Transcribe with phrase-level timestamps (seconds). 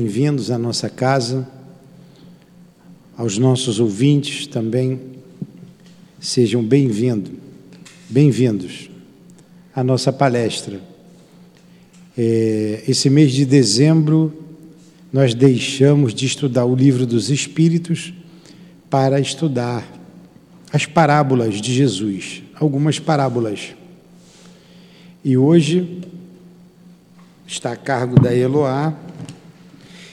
[0.00, 1.46] Bem-vindos à nossa casa,
[3.18, 4.98] aos nossos ouvintes também,
[6.18, 7.32] sejam bem-vindos,
[8.08, 8.88] bem-vindos
[9.76, 10.80] à nossa palestra.
[12.16, 14.32] É, esse mês de dezembro,
[15.12, 18.14] nós deixamos de estudar o livro dos Espíritos
[18.88, 19.86] para estudar
[20.72, 23.74] as parábolas de Jesus, algumas parábolas.
[25.22, 26.00] E hoje
[27.46, 29.09] está a cargo da Eloá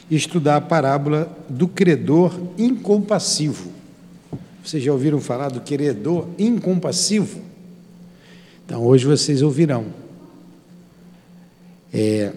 [0.10, 3.72] estudar a parábola do credor incompassivo.
[4.64, 7.42] Vocês já ouviram falar do credor incompassivo?
[8.66, 9.86] Então, hoje vocês ouvirão.
[11.94, 12.34] É...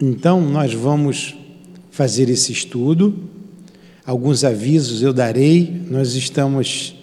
[0.00, 1.34] Então, nós vamos
[1.90, 3.14] fazer esse estudo.
[4.04, 5.84] Alguns avisos eu darei.
[5.88, 6.94] Nós estamos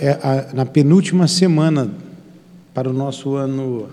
[0.00, 1.90] é, na penúltima semana
[2.72, 3.88] para o nosso ano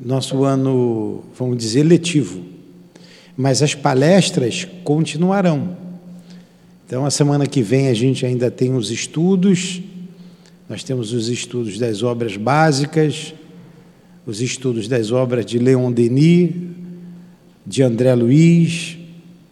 [0.00, 2.42] nosso ano, vamos dizer, letivo.
[3.36, 5.76] Mas as palestras continuarão.
[6.86, 9.82] Então, a semana que vem a gente ainda tem os estudos,
[10.68, 13.34] nós temos os estudos das obras básicas,
[14.26, 16.52] os estudos das obras de Leon Denis,
[17.66, 18.96] de André Luiz,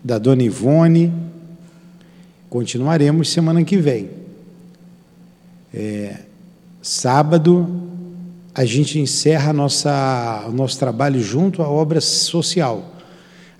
[0.03, 1.13] da Dona Ivone.
[2.49, 4.11] Continuaremos semana que vem.
[5.73, 6.19] É,
[6.81, 7.84] sábado,
[8.55, 12.95] a gente encerra nossa, o nosso trabalho junto à obra social.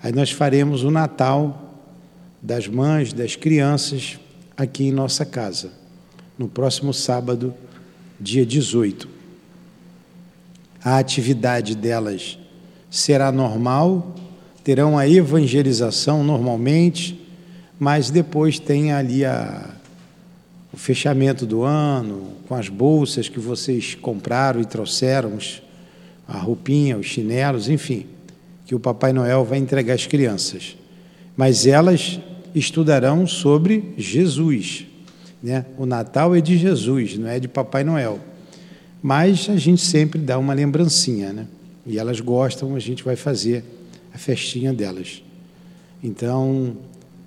[0.01, 1.73] Aí nós faremos o Natal
[2.41, 4.17] das mães, das crianças,
[4.55, 5.71] aqui em nossa casa,
[6.37, 7.53] no próximo sábado,
[8.19, 9.09] dia 18.
[10.81, 12.37] A atividade delas
[12.89, 14.15] será normal,
[14.63, 17.19] terão a evangelização normalmente,
[17.77, 19.75] mas depois tem ali a,
[20.75, 25.37] o fechamento do ano, com as bolsas que vocês compraram e trouxeram,
[26.27, 28.05] a roupinha, os chinelos, enfim,
[28.65, 30.75] que o Papai Noel vai entregar às crianças.
[31.37, 32.19] Mas elas
[32.53, 34.85] estudarão sobre Jesus.
[35.41, 35.65] Né?
[35.77, 38.19] O Natal é de Jesus, não é de Papai Noel.
[39.01, 41.47] Mas a gente sempre dá uma lembrancinha, né?
[41.85, 43.63] E elas gostam, a gente vai fazer
[44.13, 45.23] a festinha delas.
[46.03, 46.75] Então,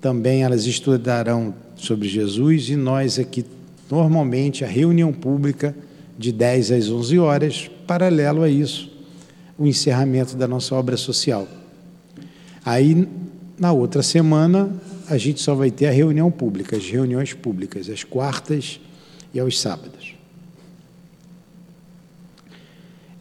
[0.01, 3.45] também elas estudarão sobre Jesus e nós aqui,
[3.89, 5.75] normalmente, a reunião pública
[6.17, 8.91] de 10 às 11 horas, paralelo a isso,
[9.57, 11.47] o encerramento da nossa obra social.
[12.63, 13.07] Aí,
[13.57, 14.69] na outra semana,
[15.09, 18.79] a gente só vai ter a reunião pública, as reuniões públicas, às quartas
[19.33, 20.15] e aos sábados.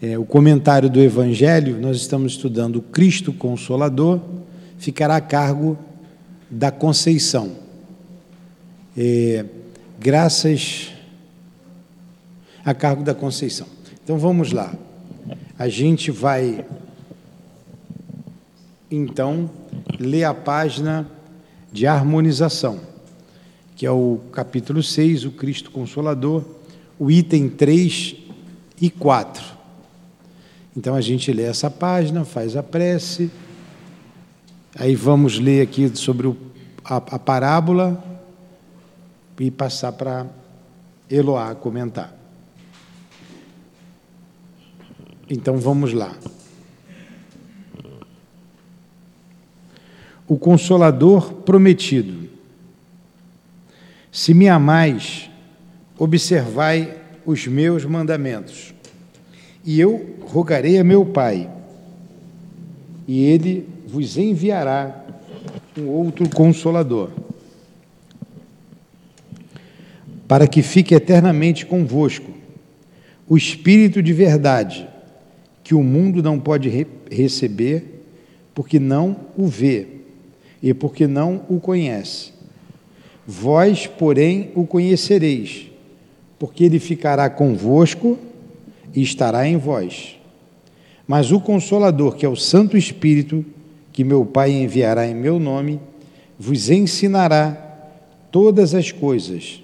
[0.01, 4.21] É, o comentário do Evangelho, nós estamos estudando Cristo Consolador,
[4.79, 5.77] ficará a cargo
[6.51, 7.57] da Conceição.
[8.97, 9.45] É,
[9.99, 10.93] graças
[12.65, 13.67] a cargo da Conceição.
[14.03, 14.75] Então vamos lá.
[15.59, 16.65] A gente vai
[18.91, 19.51] então
[19.99, 21.07] ler a página
[21.73, 22.81] de harmonização,
[23.77, 26.43] que é o capítulo 6, o Cristo Consolador,
[26.99, 28.17] o item 3
[28.81, 29.45] e 4.
[30.77, 33.31] Então a gente lê essa página, faz a prece,
[34.79, 36.37] aí vamos ler aqui sobre o,
[36.85, 38.03] a, a parábola
[39.39, 40.27] e passar para
[41.11, 42.17] Eloá comentar.
[45.29, 46.17] Então vamos lá.
[50.27, 52.29] O Consolador prometido.
[54.13, 55.31] Se me amais,
[55.99, 56.97] observai
[57.27, 58.75] os meus mandamentos.
[59.65, 61.51] E eu rogarei a meu Pai,
[63.07, 65.03] e ele vos enviará
[65.79, 67.11] um outro consolador
[70.29, 72.31] para que fique eternamente convosco
[73.27, 74.87] o Espírito de verdade,
[75.65, 78.03] que o mundo não pode re receber,
[78.55, 79.87] porque não o vê
[80.63, 82.33] e porque não o conhece.
[83.27, 85.71] Vós, porém, o conhecereis,
[86.39, 88.19] porque ele ficará convosco
[88.95, 90.19] e estará em vós.
[91.07, 93.45] Mas o Consolador, que é o Santo Espírito,
[93.99, 95.81] que meu Pai enviará em meu nome,
[96.39, 97.51] vos ensinará
[98.31, 99.61] todas as coisas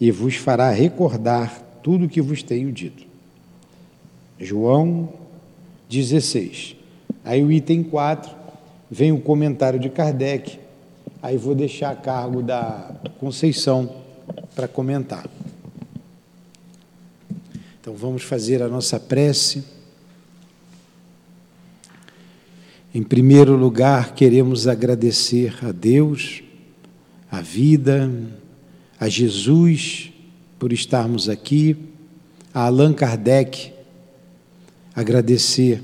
[0.00, 3.06] e vos fará recordar tudo o que vos tenho dito.
[4.36, 5.10] João
[5.88, 6.74] 16.
[7.24, 8.34] Aí o item 4
[8.90, 10.58] vem o comentário de Kardec.
[11.22, 13.94] Aí vou deixar a cargo da Conceição
[14.56, 15.30] para comentar.
[17.80, 19.77] Então vamos fazer a nossa prece.
[22.94, 26.42] Em primeiro lugar, queremos agradecer a Deus,
[27.30, 28.10] a vida,
[28.98, 30.10] a Jesus
[30.58, 31.76] por estarmos aqui,
[32.52, 33.72] a Allan Kardec,
[34.94, 35.82] agradecer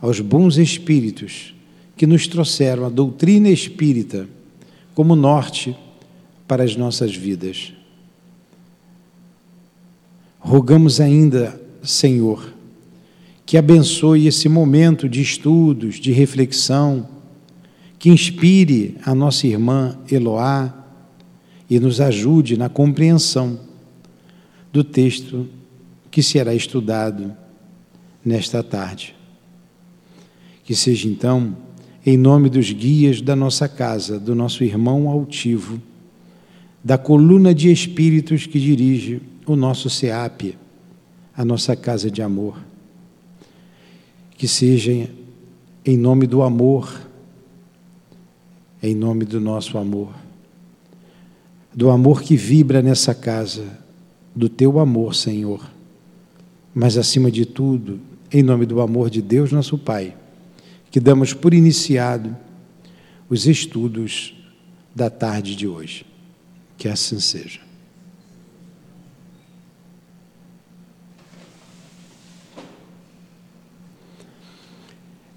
[0.00, 1.54] aos bons espíritos
[1.96, 4.28] que nos trouxeram a doutrina espírita
[4.94, 5.76] como norte
[6.48, 7.72] para as nossas vidas.
[10.40, 12.51] Rogamos ainda, Senhor,
[13.52, 17.06] que abençoe esse momento de estudos, de reflexão,
[17.98, 20.72] que inspire a nossa irmã Eloá
[21.68, 23.60] e nos ajude na compreensão
[24.72, 25.46] do texto
[26.10, 27.36] que será estudado
[28.24, 29.14] nesta tarde.
[30.64, 31.54] Que seja então,
[32.06, 35.78] em nome dos guias da nossa casa, do nosso irmão altivo,
[36.82, 40.56] da coluna de espíritos que dirige o nosso SEAP,
[41.36, 42.71] a nossa casa de amor.
[44.42, 45.08] Que seja
[45.84, 47.00] em nome do amor,
[48.82, 50.12] em nome do nosso amor,
[51.72, 53.64] do amor que vibra nessa casa,
[54.34, 55.64] do teu amor, Senhor,
[56.74, 58.00] mas acima de tudo,
[58.32, 60.16] em nome do amor de Deus, nosso Pai,
[60.90, 62.36] que damos por iniciado
[63.28, 64.34] os estudos
[64.92, 66.04] da tarde de hoje.
[66.76, 67.60] Que assim seja.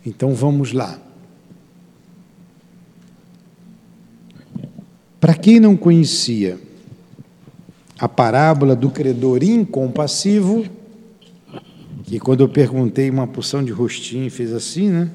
[0.05, 0.99] Então vamos lá.
[5.19, 6.59] Para quem não conhecia
[7.97, 10.65] a parábola do credor incompassivo,
[12.03, 15.09] que quando eu perguntei uma porção de rostinho fez assim, né?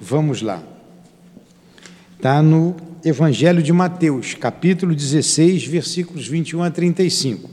[0.00, 0.62] Vamos lá.
[2.16, 2.74] Está no
[3.04, 7.50] Evangelho de Mateus, capítulo 16, versículos 21 a 35.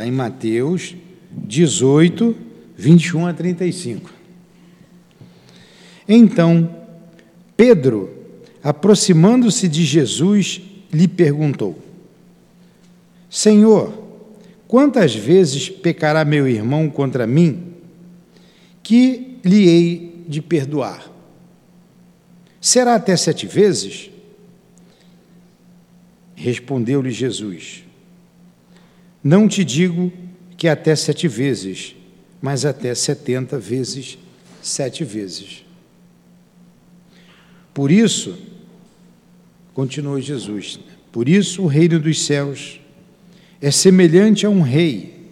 [0.00, 0.96] Está em Mateus
[1.30, 2.34] 18,
[2.74, 4.10] 21 a 35.
[6.08, 6.74] Então,
[7.54, 8.08] Pedro,
[8.64, 11.78] aproximando-se de Jesus, lhe perguntou:
[13.28, 13.92] Senhor,
[14.66, 17.74] quantas vezes pecará meu irmão contra mim,
[18.82, 21.12] que lhe hei de perdoar?
[22.58, 24.10] Será até sete vezes?
[26.34, 27.89] Respondeu-lhe Jesus:
[29.22, 30.12] não te digo
[30.56, 31.94] que até sete vezes,
[32.40, 34.18] mas até setenta vezes
[34.62, 35.64] sete vezes.
[37.72, 38.36] Por isso,
[39.72, 40.80] continuou Jesus,
[41.12, 42.80] por isso o reino dos céus
[43.60, 45.30] é semelhante a um rei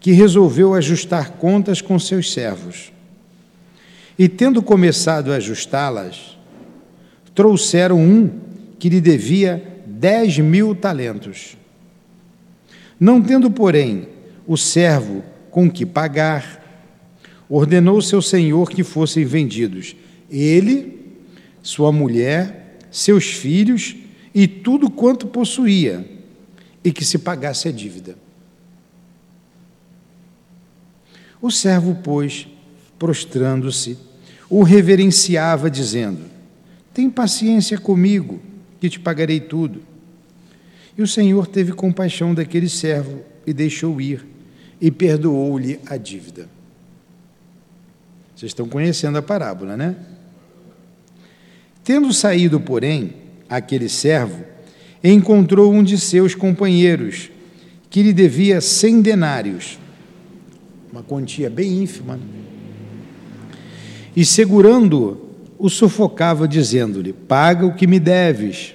[0.00, 2.92] que resolveu ajustar contas com seus servos.
[4.18, 6.36] E tendo começado a ajustá-las,
[7.34, 8.30] trouxeram um
[8.78, 11.56] que lhe devia dez mil talentos.
[13.02, 14.06] Não tendo, porém,
[14.46, 16.86] o servo com que pagar,
[17.48, 19.96] ordenou seu senhor que fossem vendidos
[20.30, 21.16] ele,
[21.64, 23.96] sua mulher, seus filhos
[24.32, 26.08] e tudo quanto possuía,
[26.84, 28.16] e que se pagasse a dívida.
[31.40, 32.46] O servo, pois,
[33.00, 33.98] prostrando-se,
[34.48, 36.20] o reverenciava, dizendo:
[36.94, 38.40] Tem paciência comigo,
[38.80, 39.90] que te pagarei tudo.
[40.96, 44.26] E o Senhor teve compaixão daquele servo e deixou ir
[44.80, 46.48] e perdoou-lhe a dívida.
[48.34, 49.96] Vocês estão conhecendo a parábola, né?
[51.84, 53.14] Tendo saído, porém,
[53.48, 54.44] aquele servo,
[55.02, 57.30] encontrou um de seus companheiros,
[57.88, 59.78] que lhe devia cem denários,
[60.90, 62.18] uma quantia bem ínfima,
[64.14, 68.74] e segurando-o, o sufocava, dizendo-lhe: Paga o que me deves.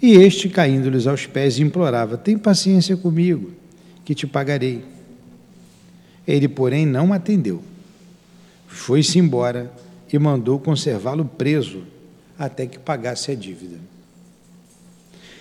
[0.00, 3.52] E este, caindo-lhes aos pés, implorava: Tem paciência comigo,
[4.04, 4.84] que te pagarei.
[6.26, 7.62] Ele, porém, não atendeu.
[8.66, 9.72] Foi-se embora
[10.12, 11.82] e mandou conservá-lo preso
[12.38, 13.78] até que pagasse a dívida.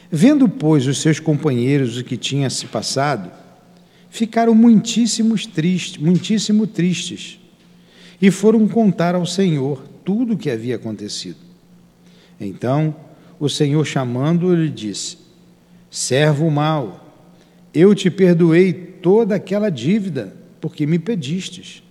[0.09, 3.29] Vendo, pois, os seus companheiros o que tinha se passado,
[4.09, 7.39] ficaram muitíssimos tristes, muitíssimo tristes,
[8.21, 11.37] e foram contar ao Senhor tudo o que havia acontecido.
[12.39, 12.95] Então,
[13.39, 15.17] o Senhor chamando-o lhe disse:
[15.89, 17.13] Servo mau,
[17.73, 21.83] eu te perdoei toda aquela dívida, porque me pedistes.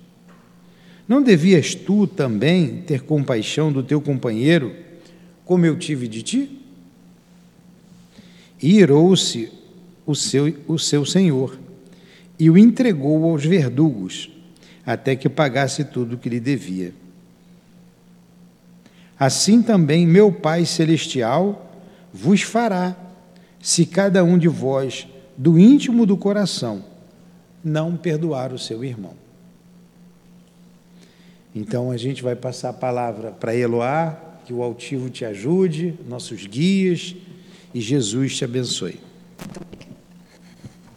[1.08, 4.74] Não devias tu também ter compaixão do teu companheiro,
[5.44, 6.58] como eu tive de ti?
[8.60, 9.52] E irou-se
[10.04, 11.56] o seu, o seu senhor
[12.38, 14.30] e o entregou aos verdugos,
[14.84, 16.92] até que pagasse tudo o que lhe devia.
[19.18, 21.72] Assim também meu Pai Celestial
[22.12, 22.96] vos fará,
[23.60, 25.06] se cada um de vós,
[25.36, 26.84] do íntimo do coração,
[27.62, 29.14] não perdoar o seu irmão.
[31.54, 36.46] Então a gente vai passar a palavra para Eloá, que o altivo te ajude, nossos
[36.46, 37.16] guias,
[37.74, 39.00] e Jesus te abençoe.
[39.38, 39.62] Então,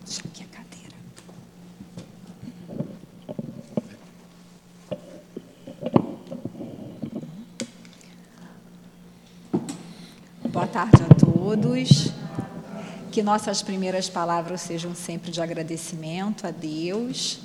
[0.06, 0.96] deixa aqui a cadeira.
[10.60, 12.12] Boa tarde a todos.
[13.14, 17.40] Que nossas primeiras palavras sejam sempre de agradecimento a Deus,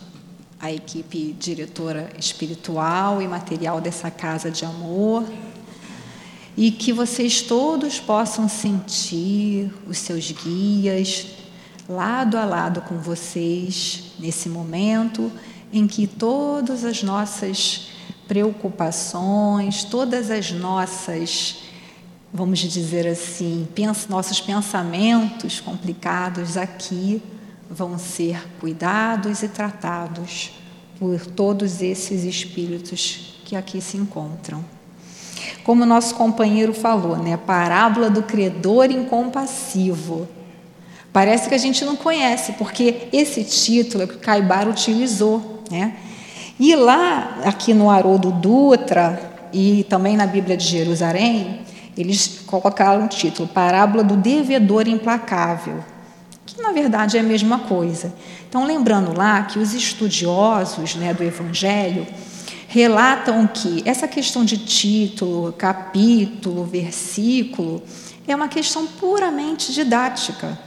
[0.58, 5.24] à equipe diretora espiritual e material dessa casa de amor,
[6.56, 11.24] e que vocês todos possam sentir os seus guias
[11.88, 15.30] lado a lado com vocês nesse momento
[15.72, 17.90] em que todas as nossas
[18.26, 21.62] preocupações, todas as nossas
[22.36, 27.22] vamos dizer assim, pens nossos pensamentos complicados aqui
[27.70, 30.50] vão ser cuidados e tratados
[30.98, 34.64] por todos esses espíritos que aqui se encontram.
[35.62, 40.26] Como nosso companheiro falou, né, parábola do credor incompassivo.
[41.12, 45.96] Parece que a gente não conhece, porque esse título é que Caibar utilizou, né?
[46.58, 51.64] E lá, aqui no Haroldo Dutra e também na Bíblia de Jerusalém,
[51.96, 55.82] eles colocaram o título Parábola do Devedor Implacável,
[56.44, 58.12] que na verdade é a mesma coisa.
[58.48, 62.06] Então, lembrando lá que os estudiosos né, do Evangelho
[62.68, 67.82] relatam que essa questão de título, capítulo, versículo,
[68.26, 70.58] é uma questão puramente didática.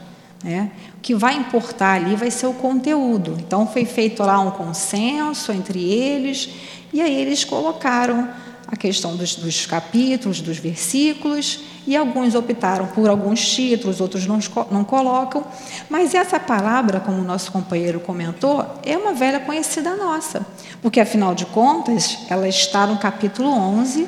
[0.43, 0.71] Né?
[0.97, 3.37] O que vai importar ali vai ser o conteúdo.
[3.39, 6.49] Então, foi feito lá um consenso entre eles,
[6.93, 8.29] e aí eles colocaram
[8.67, 14.39] a questão dos, dos, capítulos, dos versículos, e alguns optaram por alguns títulos, outros não,
[14.69, 15.45] não colocam.
[15.89, 20.45] Mas essa palavra, como o nosso companheiro comentou, é uma velha conhecida nossa,
[20.81, 24.07] porque afinal de contas, ela está no capítulo 11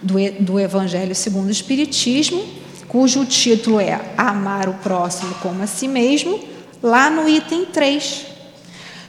[0.00, 2.44] do, do Evangelho segundo o Espiritismo,
[2.86, 6.38] cujo título é Amar o Próximo como a Si Mesmo,
[6.80, 8.26] lá no item 3.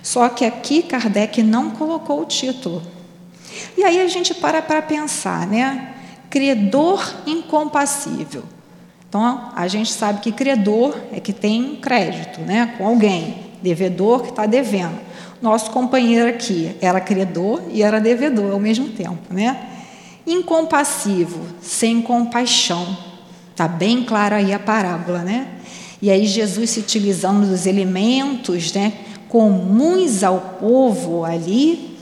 [0.02, 2.97] Só que aqui Kardec não colocou o título.
[3.78, 5.94] E aí a gente para para pensar, né?
[6.30, 8.44] Credor incompassível.
[9.10, 14.30] Então, a gente sabe que credor é que tem crédito né, com alguém, devedor que
[14.30, 15.00] está devendo.
[15.42, 19.34] Nosso companheiro aqui era credor e era devedor ao mesmo tempo.
[19.34, 19.58] Né?
[20.26, 22.98] Incompassivo, sem compaixão.
[23.52, 25.20] Está bem clara aí a parábola.
[25.20, 25.48] Né?
[26.02, 28.92] E aí, Jesus se utilizando dos elementos né,
[29.30, 31.97] comuns ao povo ali,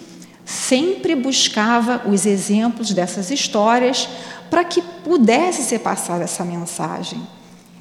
[0.46, 4.08] sempre buscava os exemplos dessas histórias
[4.50, 7.20] para que pudesse ser passada essa mensagem.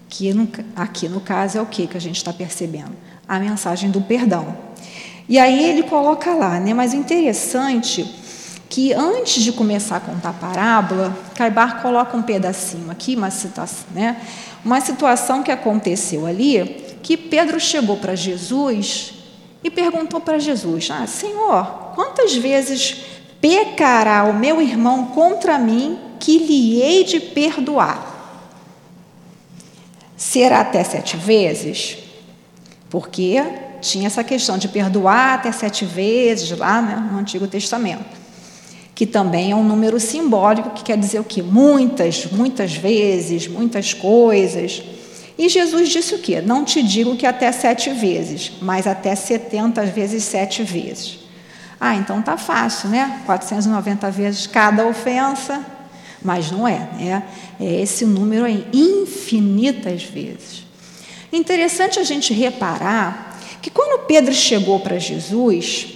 [0.09, 0.33] Que
[0.75, 2.97] aqui no caso é o que que a gente está percebendo?
[3.29, 4.57] A mensagem do perdão.
[5.29, 6.73] E aí ele coloca lá, né?
[6.73, 8.05] Mas o interessante
[8.69, 13.87] que antes de começar a contar a parábola, Caibar coloca um pedacinho aqui, uma situação,
[13.93, 14.21] né?
[14.65, 19.15] Uma situação que aconteceu ali, que Pedro chegou para Jesus
[19.63, 22.97] e perguntou para Jesus: Ah, Senhor, quantas vezes
[23.41, 28.13] pecará o meu irmão contra mim que lhe hei de perdoar?
[30.17, 31.99] Será até sete vezes?
[32.89, 33.43] Porque
[33.81, 38.05] tinha essa questão de perdoar até sete vezes lá né, no Antigo Testamento,
[38.95, 41.43] que também é um número simbólico que quer dizer o quê?
[41.43, 44.83] Muitas, muitas vezes, muitas coisas.
[45.37, 46.41] E Jesus disse o quê?
[46.41, 51.24] Não te digo que até sete vezes, mas até setenta vezes sete vezes.
[51.81, 53.21] Ah, então tá fácil, né?
[53.27, 55.65] 490 vezes cada ofensa,
[56.23, 57.23] mas não é, né?
[57.61, 60.65] É esse número aí, infinitas vezes.
[61.33, 65.95] Interessante a gente reparar que quando Pedro chegou para Jesus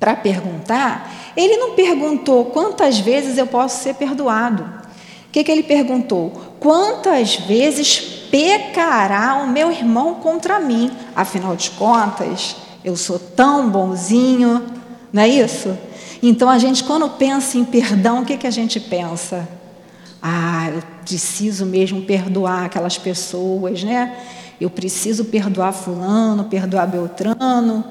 [0.00, 4.62] para perguntar, ele não perguntou quantas vezes eu posso ser perdoado.
[4.62, 6.56] O que, que ele perguntou?
[6.58, 10.90] Quantas vezes pecará o meu irmão contra mim.
[11.14, 14.64] Afinal de contas, eu sou tão bonzinho,
[15.12, 15.76] não é isso?
[16.22, 19.48] Então a gente, quando pensa em perdão, o que, que a gente pensa?
[20.22, 24.16] Ah, eu preciso mesmo perdoar aquelas pessoas, né?
[24.60, 27.84] Eu preciso perdoar Fulano, perdoar Beltrano,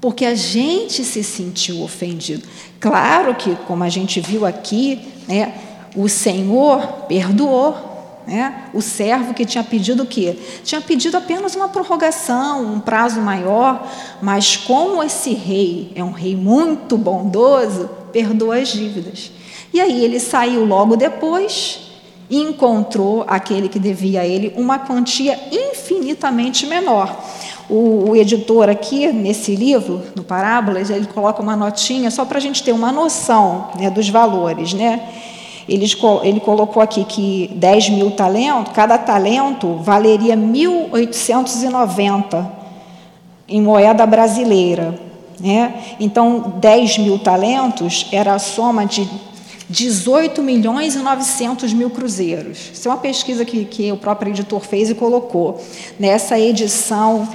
[0.00, 2.46] porque a gente se sentiu ofendido.
[2.80, 5.54] Claro que, como a gente viu aqui, né,
[5.94, 7.85] o Senhor perdoou,
[8.26, 8.64] né?
[8.74, 10.36] O servo que tinha pedido o quê?
[10.64, 13.86] Tinha pedido apenas uma prorrogação, um prazo maior,
[14.20, 19.30] mas como esse rei é um rei muito bondoso, perdoa as dívidas.
[19.72, 21.80] E aí ele saiu logo depois
[22.28, 27.16] e encontrou aquele que devia a ele uma quantia infinitamente menor.
[27.68, 32.40] O, o editor aqui, nesse livro, no Parábolas, ele coloca uma notinha só para a
[32.40, 34.72] gente ter uma noção né, dos valores.
[34.72, 35.00] Né?
[35.68, 35.86] Ele,
[36.22, 42.46] ele colocou aqui que 10 mil talentos, cada talento valeria 1.890
[43.48, 44.98] em moeda brasileira.
[45.40, 45.74] Né?
[46.00, 49.08] Então, 10 mil talentos era a soma de
[49.68, 52.70] 18 milhões e 900 mil cruzeiros.
[52.72, 55.60] Isso é uma pesquisa que, que o próprio editor fez e colocou
[55.98, 57.28] nessa edição,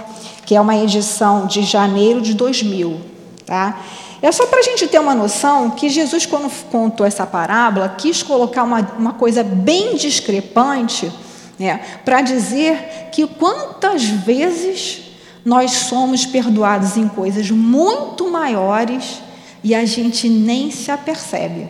[0.45, 2.97] que é uma edição de janeiro de 2000.
[3.45, 3.81] Tá?
[4.22, 8.22] É só para a gente ter uma noção que Jesus, quando contou essa parábola, quis
[8.22, 11.12] colocar uma, uma coisa bem discrepante
[11.58, 15.12] né, para dizer que quantas vezes
[15.44, 19.22] nós somos perdoados em coisas muito maiores
[19.63, 21.70] e a gente nem se apercebe.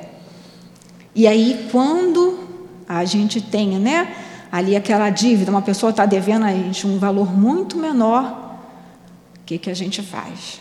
[1.15, 2.39] E aí, quando
[2.87, 4.13] a gente tem né,
[4.51, 8.57] ali aquela dívida, uma pessoa está devendo a gente um valor muito menor,
[9.41, 10.59] o que, que a gente faz?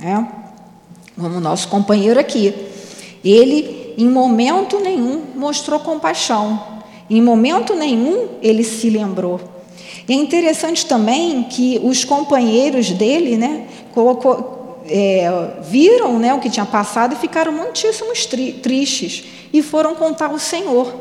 [0.00, 0.43] É?
[1.18, 2.54] Como o nosso companheiro aqui.
[3.24, 6.62] Ele, em momento nenhum, mostrou compaixão,
[7.08, 9.40] em momento nenhum, ele se lembrou.
[10.08, 16.50] E é interessante também que os companheiros dele né, colocou, é, viram né, o que
[16.50, 20.92] tinha passado e ficaram muitíssimos tri tristes e foram contar ao Senhor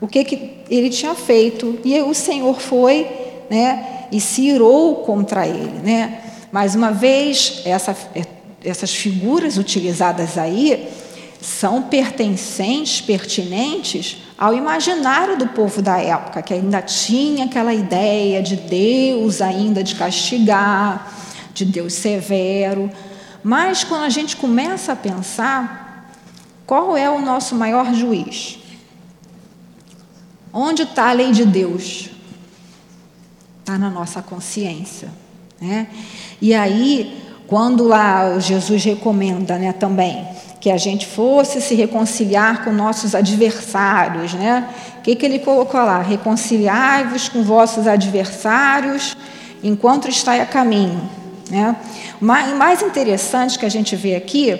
[0.00, 1.78] o que, que ele tinha feito.
[1.84, 3.06] E o Senhor foi
[3.48, 5.80] né, e se irou contra ele.
[5.82, 6.20] Né?
[6.52, 7.96] Mais uma vez, essa
[8.64, 10.88] essas figuras utilizadas aí
[11.40, 18.56] são pertencentes, pertinentes ao imaginário do povo da época, que ainda tinha aquela ideia de
[18.56, 21.10] Deus ainda de castigar,
[21.54, 22.90] de Deus severo.
[23.42, 26.10] Mas quando a gente começa a pensar,
[26.66, 28.58] qual é o nosso maior juiz?
[30.52, 32.10] Onde está a lei de Deus?
[33.60, 35.08] Está na nossa consciência.
[35.60, 35.86] Né?
[36.40, 40.24] E aí quando lá Jesus recomenda né, também
[40.60, 44.68] que a gente fosse se reconciliar com nossos adversários, né?
[44.98, 46.00] O que, que ele colocou lá?
[46.00, 49.16] Reconciliai-vos com vossos adversários
[49.64, 51.10] enquanto está a caminho.
[51.50, 51.74] Né?
[52.20, 54.56] O mais interessante que a gente vê aqui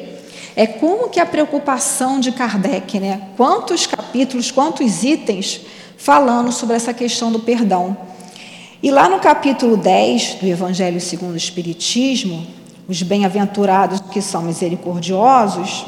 [0.56, 3.20] é como que a preocupação de Kardec, né?
[3.36, 5.60] quantos capítulos, quantos itens
[5.96, 7.96] falando sobre essa questão do perdão.
[8.82, 12.46] E lá no capítulo 10 do Evangelho segundo o Espiritismo,
[12.90, 15.86] os bem-aventurados que são misericordiosos,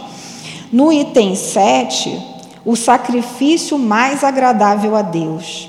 [0.73, 2.17] no item 7,
[2.65, 5.69] o sacrifício mais agradável a Deus.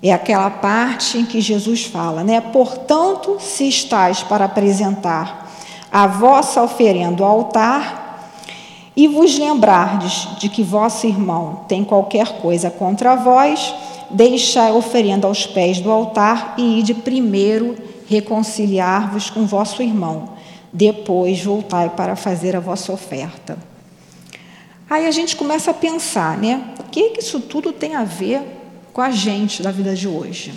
[0.00, 2.40] É aquela parte em que Jesus fala, né?
[2.40, 5.50] Portanto, se estáis para apresentar
[5.90, 8.06] a vossa oferenda ao altar,
[8.94, 13.74] e vos lembrardes de que vosso irmão tem qualquer coisa contra vós,
[14.10, 17.76] deixai a oferenda aos pés do altar e ide primeiro
[18.08, 20.37] reconciliar-vos com vosso irmão
[20.78, 23.58] depois voltai para fazer a vossa oferta.
[24.88, 26.72] Aí a gente começa a pensar, né?
[26.78, 28.40] O que, que isso tudo tem a ver
[28.92, 30.52] com a gente da vida de hoje?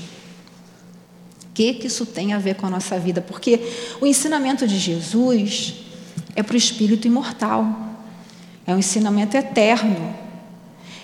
[1.50, 3.20] O que, que isso tem a ver com a nossa vida?
[3.20, 3.60] Porque
[4.00, 5.74] o ensinamento de Jesus
[6.36, 7.66] é para o espírito imortal,
[8.68, 10.16] é um ensinamento eterno,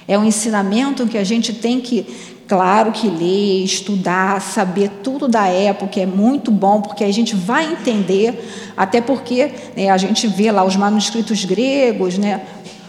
[0.07, 2.05] é um ensinamento que a gente tem que
[2.47, 7.69] Claro que ler, estudar, saber tudo da época é muito bom, porque a gente vai
[7.73, 12.41] entender, até porque né, a gente vê lá os manuscritos gregos, né,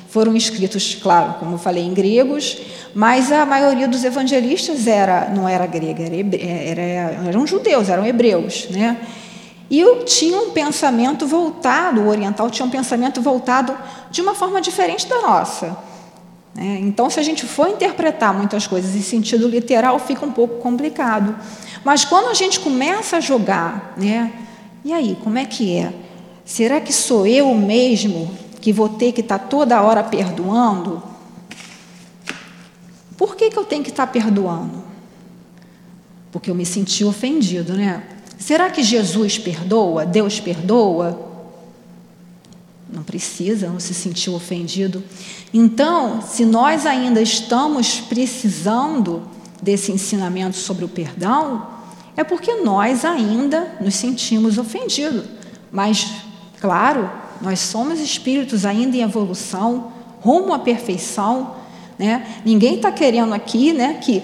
[0.09, 2.57] foram escritos, claro, como eu falei, em gregos,
[2.94, 8.68] mas a maioria dos evangelistas era, não era grega, era, era, eram judeus, eram hebreus.
[8.71, 8.97] Né?
[9.68, 13.77] E tinha um pensamento voltado, o oriental tinha um pensamento voltado
[14.11, 15.77] de uma forma diferente da nossa.
[16.59, 16.81] Né?
[16.83, 21.37] então, se a gente for interpretar muitas coisas em sentido literal, fica um pouco complicado.
[21.85, 24.33] Mas quando a gente começa a jogar, né?
[24.85, 25.92] E aí, como é que é?
[26.44, 28.29] Será que sou eu mesmo
[28.61, 31.01] que vou ter que estar toda hora perdoando?
[33.16, 34.83] Por que, que eu tenho que estar perdoando?
[36.33, 38.03] Porque eu me senti ofendido, né?
[38.37, 40.05] Será que Jesus perdoa?
[40.05, 41.28] Deus perdoa?
[42.92, 45.03] Não precisa, não se sentiu ofendido.
[45.53, 49.22] Então, se nós ainda estamos precisando
[49.62, 51.66] desse ensinamento sobre o perdão,
[52.16, 55.24] é porque nós ainda nos sentimos ofendidos.
[55.70, 56.07] Mas,
[56.61, 61.57] claro, nós somos espíritos ainda em evolução, rumo à perfeição.
[61.98, 62.40] Né?
[62.44, 64.22] Ninguém está querendo aqui né, que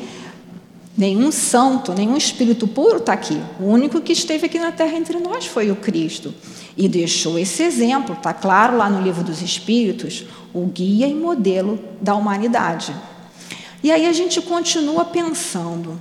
[0.97, 3.41] nenhum santo, nenhum espírito puro está aqui.
[3.61, 6.35] O único que esteve aqui na terra entre nós foi o Cristo.
[6.77, 11.79] E deixou esse exemplo, está claro lá no livro dos Espíritos, o guia e modelo
[12.01, 12.95] da humanidade.
[13.83, 16.01] E aí a gente continua pensando: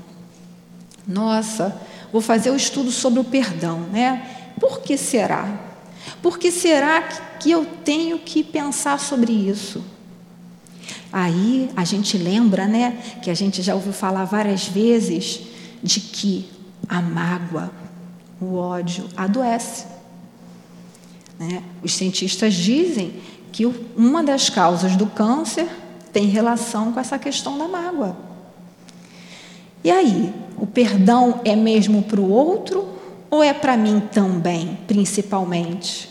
[1.08, 1.80] nossa,
[2.12, 4.54] vou fazer o estudo sobre o perdão, né?
[4.60, 5.60] Por que será?
[6.22, 7.02] Por que será
[7.40, 9.84] que eu tenho que pensar sobre isso?
[11.12, 15.42] Aí a gente lembra, né, que a gente já ouviu falar várias vezes
[15.82, 16.50] de que
[16.90, 17.72] a mágoa,
[18.42, 19.86] o ódio adoece.
[21.40, 21.64] Né?
[21.84, 23.66] Os cientistas dizem que
[23.96, 25.68] uma das causas do câncer
[26.12, 28.16] tem relação com essa questão da mágoa.
[29.84, 32.88] E aí, o perdão é mesmo para o outro
[33.30, 36.10] ou é para mim também, principalmente?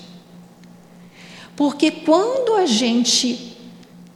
[1.56, 3.56] Porque quando a gente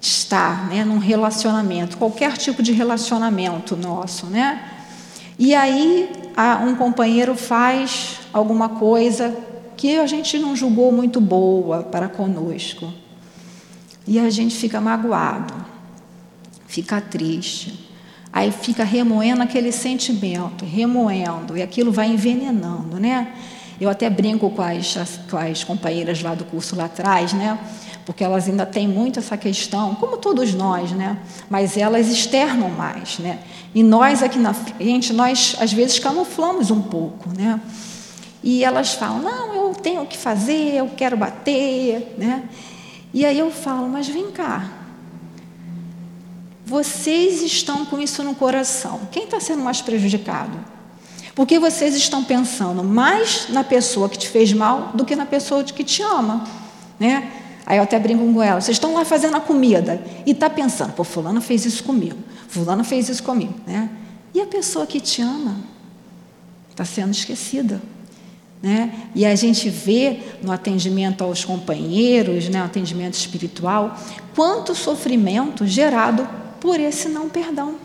[0.01, 4.73] está né, num relacionamento, qualquer tipo de relacionamento nosso, né?
[5.39, 6.11] E aí
[6.67, 9.37] um companheiro faz alguma coisa
[9.77, 12.93] que a gente não julgou muito boa para conosco.
[14.07, 15.53] E a gente fica magoado,
[16.67, 17.87] fica triste.
[18.33, 23.33] Aí fica remoendo aquele sentimento, remoendo, e aquilo vai envenenando, né?
[23.81, 27.59] Eu até brinco com as, com as companheiras lá do curso lá atrás, né?
[28.05, 31.19] Porque elas ainda têm muito essa questão, como todos nós, né?
[31.51, 33.39] Mas elas externam mais, né?
[33.75, 37.61] E nós aqui na frente, nós às vezes camuflamos um pouco, né?
[38.49, 42.49] E elas falam: "Não, eu tenho que fazer, eu quero bater", né?
[43.13, 44.71] E aí eu falo: "Mas vem cá.
[46.65, 49.01] Vocês estão com isso no coração.
[49.11, 50.57] Quem está sendo mais prejudicado?
[51.35, 55.65] Porque vocês estão pensando mais na pessoa que te fez mal do que na pessoa
[55.65, 56.45] que te ama,
[57.01, 57.29] né?
[57.67, 60.93] Aí eu até brinco com ela, vocês estão lá fazendo a comida e está pensando,
[60.93, 63.91] pô, fulano fez isso comigo, fulano fez isso comigo, né?
[64.33, 65.57] E a pessoa que te ama
[66.71, 67.83] está sendo esquecida,
[68.63, 69.09] né?
[69.15, 73.97] E a gente vê no atendimento aos companheiros, né, atendimento espiritual,
[74.35, 76.27] quanto sofrimento gerado
[76.61, 77.77] por esse não perdão.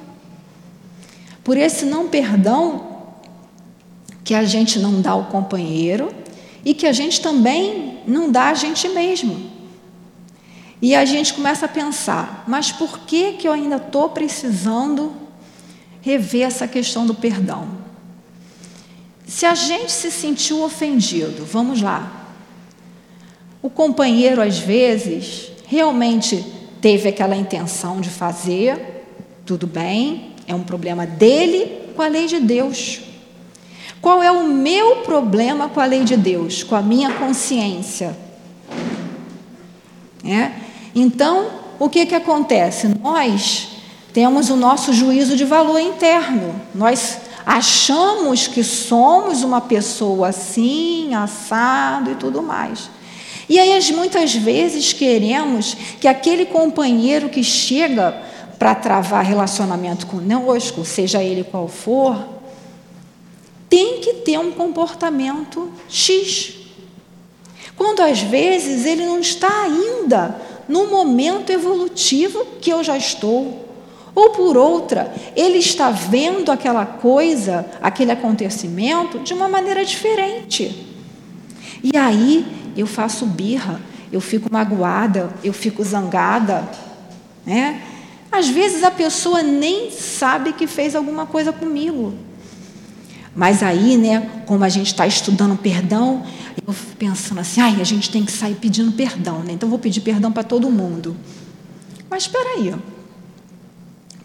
[1.43, 2.91] Por esse não perdão
[4.23, 6.13] que a gente não dá ao companheiro
[6.63, 9.51] e que a gente também não dá a gente mesmo.
[10.81, 15.13] E a gente começa a pensar, mas por que, que eu ainda estou precisando
[16.01, 17.80] rever essa questão do perdão?
[19.31, 22.27] Se a gente se sentiu ofendido, vamos lá.
[23.61, 26.45] O companheiro, às vezes, realmente
[26.81, 29.05] teve aquela intenção de fazer,
[29.45, 32.99] tudo bem, é um problema dele com a lei de Deus.
[34.01, 38.13] Qual é o meu problema com a lei de Deus, com a minha consciência?
[40.25, 40.51] É?
[40.93, 41.47] Então,
[41.79, 42.89] o que, que acontece?
[43.01, 43.69] Nós
[44.11, 46.53] temos o nosso juízo de valor interno.
[46.75, 52.89] Nós achamos que somos uma pessoa assim, assado e tudo mais.
[53.49, 58.15] E aí, muitas vezes, queremos que aquele companheiro que chega
[58.57, 62.15] para travar relacionamento conosco, seja ele qual for,
[63.67, 66.53] tem que ter um comportamento X.
[67.75, 73.70] Quando às vezes ele não está ainda no momento evolutivo que eu já estou.
[74.13, 80.87] Ou por outra, ele está vendo aquela coisa, aquele acontecimento de uma maneira diferente.
[81.83, 82.45] E aí
[82.75, 83.79] eu faço birra,
[84.11, 86.67] eu fico magoada, eu fico zangada,
[87.45, 87.81] né?
[88.31, 92.13] Às vezes a pessoa nem sabe que fez alguma coisa comigo.
[93.35, 96.23] Mas aí, né, como a gente está estudando perdão,
[96.67, 99.53] eu fico pensando assim, ai, a gente tem que sair pedindo perdão, né?
[99.53, 101.15] Então vou pedir perdão para todo mundo.
[102.09, 102.73] Mas espera aí,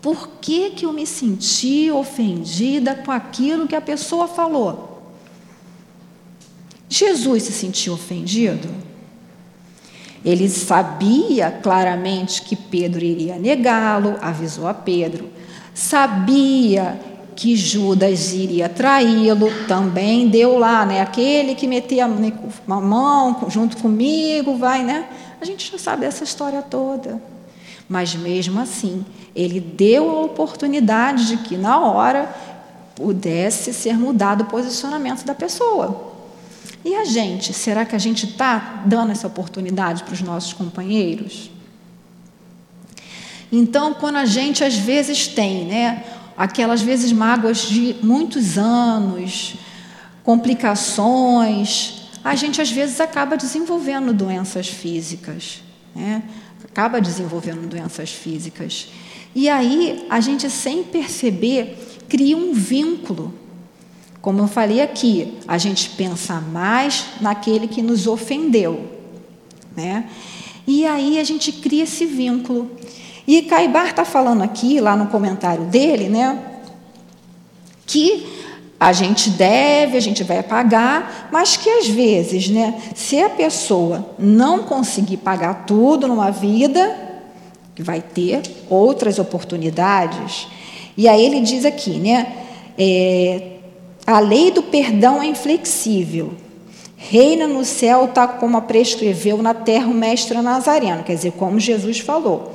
[0.07, 5.03] por que, que eu me senti ofendida com aquilo que a pessoa falou?
[6.89, 8.69] Jesus se sentiu ofendido?
[10.25, 15.29] Ele sabia claramente que Pedro iria negá-lo, avisou a Pedro.
[15.75, 17.01] Sabia
[17.35, 21.01] que Judas iria traí-lo, também deu lá, né?
[21.01, 25.09] Aquele que metia a mão junto comigo, vai, né?
[25.41, 27.21] A gente já sabe essa história toda.
[27.89, 32.35] Mas mesmo assim, ele deu a oportunidade de que na hora
[32.95, 36.15] pudesse ser mudado o posicionamento da pessoa.
[36.85, 41.51] E a gente, será que a gente está dando essa oportunidade para os nossos companheiros?
[43.51, 46.05] Então, quando a gente às vezes tem, né,
[46.37, 49.57] aquelas vezes mágoas de muitos anos,
[50.25, 55.63] complicações, a gente às vezes acaba desenvolvendo doenças físicas,
[55.95, 56.23] né?
[56.77, 58.89] Acaba desenvolvendo doenças físicas.
[59.35, 61.75] E aí a gente, sem perceber,
[62.07, 63.33] cria um vínculo.
[64.21, 68.93] Como eu falei aqui, a gente pensa mais naquele que nos ofendeu.
[69.75, 70.11] Né?
[70.67, 72.71] E aí a gente cria esse vínculo.
[73.27, 76.61] E Caibar está falando aqui, lá no comentário dele, né,
[77.87, 78.46] que
[78.79, 84.11] a gente deve, a gente vai pagar, mas que às vezes, né, se a pessoa
[84.19, 86.95] não conseguir pagar tudo numa vida,
[87.79, 90.47] vai ter outras oportunidades.
[90.97, 92.35] E aí ele diz aqui, né?
[92.79, 93.43] É,
[94.07, 96.35] a lei do perdão é inflexível.
[96.97, 101.61] Reina no céu, tal como a prescreveu na terra o mestre Nazareno, quer dizer, como
[101.61, 102.55] Jesus falou,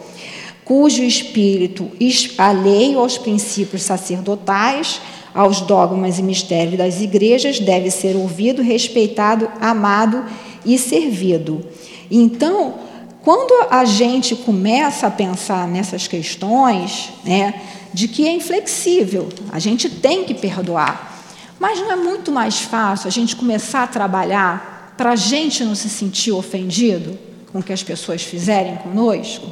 [0.66, 1.92] cujo espírito
[2.38, 5.00] alheio aos princípios sacerdotais,
[5.34, 10.26] aos dogmas e mistérios das igrejas, deve ser ouvido, respeitado, amado
[10.66, 11.66] e servido.
[12.10, 12.76] Então,
[13.22, 17.62] quando a gente começa a pensar nessas questões, né,
[17.94, 21.10] de que é inflexível, a gente tem que perdoar.
[21.60, 25.76] Mas não é muito mais fácil a gente começar a trabalhar para a gente não
[25.76, 27.18] se sentir ofendido
[27.52, 29.48] com o que as pessoas fizerem conosco?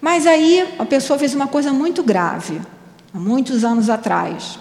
[0.00, 2.60] Mas aí a pessoa fez uma coisa muito grave,
[3.12, 4.58] há muitos anos atrás,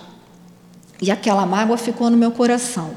[1.01, 2.91] e aquela mágoa ficou no meu coração.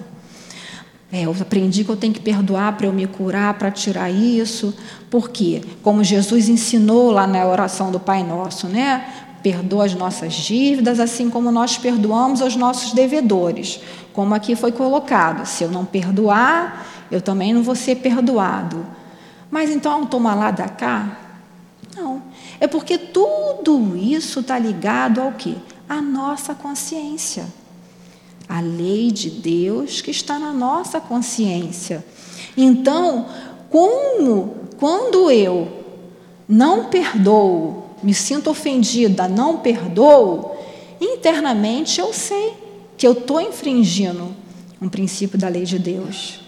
[1.12, 4.72] É, eu aprendi que eu tenho que perdoar para eu me curar, para tirar isso,
[5.10, 9.26] porque, como Jesus ensinou lá na oração do Pai Nosso, né?
[9.42, 13.80] Perdoa as nossas dívidas, assim como nós perdoamos aos nossos devedores.
[14.12, 18.86] Como aqui foi colocado: se eu não perdoar, eu também não vou ser perdoado.
[19.50, 21.18] Mas então toma lá da cá?
[21.96, 22.22] Não.
[22.60, 25.56] É porque tudo isso está ligado ao quê?
[25.88, 27.46] À nossa consciência.
[28.50, 32.04] A lei de Deus que está na nossa consciência.
[32.56, 33.26] Então,
[33.70, 35.68] como quando eu
[36.48, 40.52] não perdoo me sinto ofendida, não perdoo,
[41.00, 42.54] internamente eu sei
[42.96, 44.34] que eu estou infringindo
[44.80, 46.40] um princípio da lei de Deus.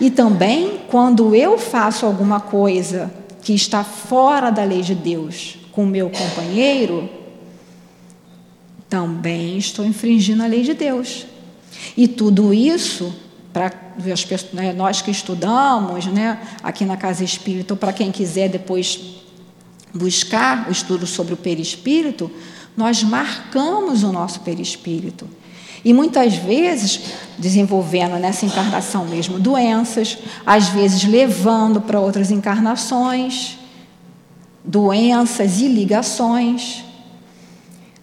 [0.00, 3.12] E também, quando eu faço alguma coisa
[3.42, 7.08] que está fora da lei de Deus com o meu companheiro,
[8.88, 11.26] também estou infringindo a lei de Deus.
[11.96, 13.14] E tudo isso,
[13.52, 13.72] para
[14.52, 19.00] né, nós que estudamos né, aqui na Casa Espírita, ou para quem quiser depois
[19.94, 22.30] buscar o estudo sobre o perispírito,
[22.76, 25.26] nós marcamos o nosso perispírito.
[25.84, 27.00] E muitas vezes
[27.38, 33.56] desenvolvendo nessa encarnação mesmo doenças, às vezes levando para outras encarnações,
[34.64, 36.84] doenças e ligações.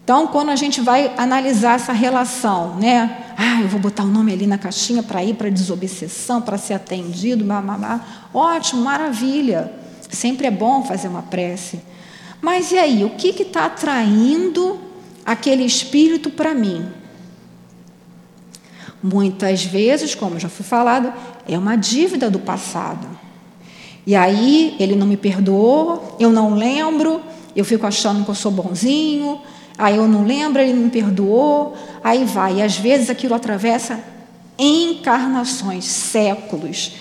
[0.03, 3.33] Então, quando a gente vai analisar essa relação, né?
[3.37, 6.73] Ah, eu vou botar o nome ali na caixinha para ir para desobsessão, para ser
[6.73, 8.05] atendido, blá, blá, blá.
[8.33, 9.71] ótimo, maravilha.
[10.09, 11.79] Sempre é bom fazer uma prece.
[12.41, 14.77] Mas e aí, o que está atraindo
[15.25, 16.85] aquele espírito para mim?
[19.01, 21.13] Muitas vezes, como já foi falado,
[21.47, 23.07] é uma dívida do passado.
[24.05, 27.21] E aí ele não me perdoou, eu não lembro,
[27.55, 29.39] eu fico achando que eu sou bonzinho,
[29.77, 32.57] aí eu não lembro, ele não me perdoou, aí vai.
[32.57, 33.99] E às vezes aquilo atravessa
[34.57, 36.95] encarnações, séculos.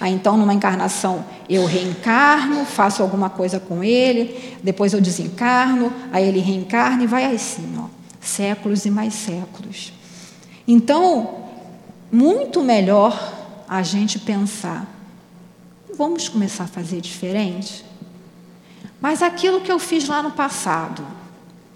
[0.00, 6.26] Aí então, numa encarnação, eu reencarno, faço alguma coisa com ele, depois eu desencarno, aí
[6.26, 7.86] ele reencarna e vai assim, ó,
[8.20, 9.92] séculos e mais séculos.
[10.66, 11.46] Então,
[12.12, 13.34] muito melhor
[13.68, 14.86] a gente pensar,
[15.96, 17.84] vamos começar a fazer diferente?
[19.00, 21.04] Mas aquilo que eu fiz lá no passado,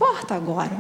[0.03, 0.77] importa agora.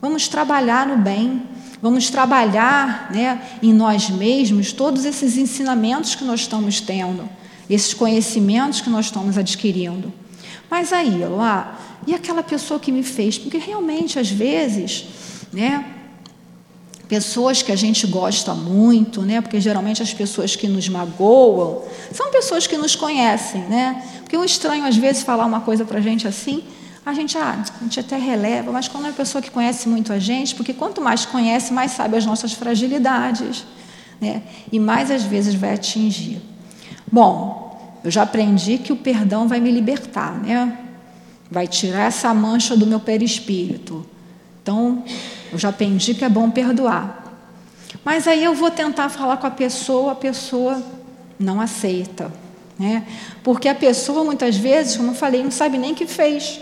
[0.00, 1.42] Vamos trabalhar no bem,
[1.82, 7.28] vamos trabalhar né, em nós mesmos todos esses ensinamentos que nós estamos tendo,
[7.68, 10.12] esses conhecimentos que nós estamos adquirindo.
[10.70, 13.38] Mas aí, lá, e aquela pessoa que me fez?
[13.38, 15.04] Porque realmente, às vezes,
[15.52, 15.84] né,
[17.06, 19.42] pessoas que a gente gosta muito, né?
[19.42, 24.02] Porque geralmente as pessoas que nos magoam são pessoas que nos conhecem, né?
[24.22, 26.64] Porque o estranho às vezes falar uma coisa para a gente assim,
[27.04, 30.12] a gente, ah, a gente até releva, mas quando é uma pessoa que conhece muito
[30.12, 33.64] a gente, porque quanto mais conhece, mais sabe as nossas fragilidades,
[34.20, 34.42] né?
[34.70, 36.40] E mais às vezes vai atingir.
[37.10, 40.78] Bom, eu já aprendi que o perdão vai me libertar, né?
[41.50, 44.06] Vai tirar essa mancha do meu perispírito.
[44.62, 45.02] Então,
[45.52, 47.22] eu já aprendi que é bom perdoar.
[48.04, 50.80] Mas aí eu vou tentar falar com a pessoa, a pessoa
[51.38, 52.32] não aceita,
[52.78, 53.04] né?
[53.42, 56.60] Porque a pessoa muitas vezes, como eu falei, não sabe nem o que fez.